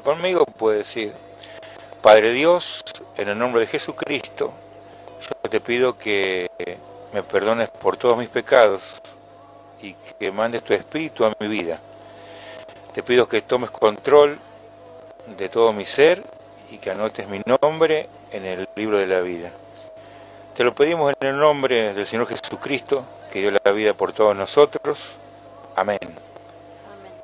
Conmigo, 0.06 0.45
puede 0.45 0.78
decir, 0.78 1.12
Padre 2.01 2.32
Dios, 2.32 2.84
en 3.18 3.28
el 3.28 3.38
nombre 3.38 3.62
de 3.62 3.68
Jesucristo, 3.68 4.53
yo 5.20 5.49
te 5.49 5.60
pido 5.60 5.97
que 5.97 6.47
me 7.12 7.24
perdones 7.24 7.70
por 7.70 7.97
todos 7.97 8.16
mis 8.18 8.30
pecados 8.30 9.01
y 9.82 9.93
que 10.20 10.32
mandes 10.32 10.64
tu 10.64 10.74
espíritu 10.74 11.26
a 11.26 11.34
mi 11.39 11.47
vida. 11.47 11.80
Te 12.93 13.01
pido 13.03 13.28
que 13.28 13.41
tomes 13.41 13.72
control 13.72 14.38
de 15.38 15.49
todo 15.49 15.74
mi 15.74 15.86
ser 15.86 16.24
y 16.70 16.78
que 16.78 16.91
anotes 16.91 17.28
mi 17.28 17.41
nombre 17.45 18.08
en 18.32 18.45
el 18.45 18.70
libro 18.76 18.99
de 18.99 19.08
la 19.08 19.22
vida. 19.22 19.51
Te 20.56 20.64
lo 20.64 20.74
pedimos 20.76 21.14
en 21.20 21.28
el 21.30 21.38
nombre 21.38 21.93
del 21.93 22.06
Señor 22.06 22.28
Jesucristo, 22.28 23.03
que 23.34 23.41
dio 23.41 23.51
la 23.51 23.72
vida 23.72 23.93
por 23.95 24.14
todos 24.14 24.36
nosotros. 24.38 25.14
Amén. 25.76 26.24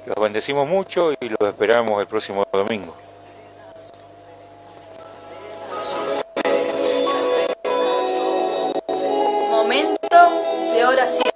Los 0.05 0.15
bendecimos 0.15 0.67
mucho 0.67 1.11
y 1.13 1.29
los 1.29 1.39
esperamos 1.41 2.01
el 2.01 2.07
próximo 2.07 2.43
domingo. 2.51 2.95
Momento 9.49 10.17
de 10.73 10.85
oración. 10.85 11.30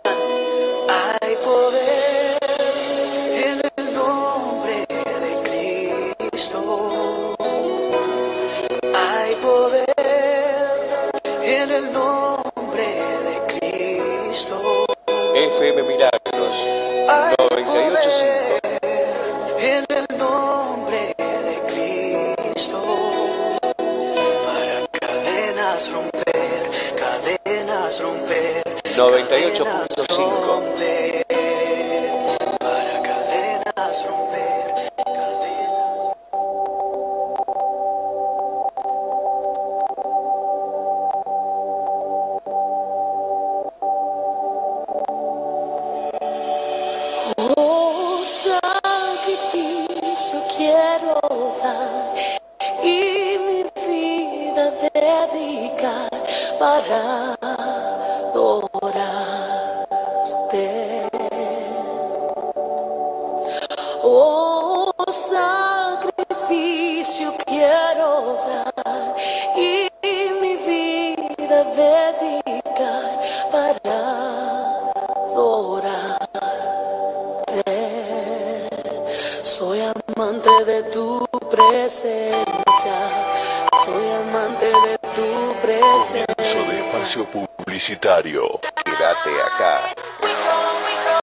98.5. 28.95 31.04
espacio 86.95 87.25
publicitario. 87.25 88.59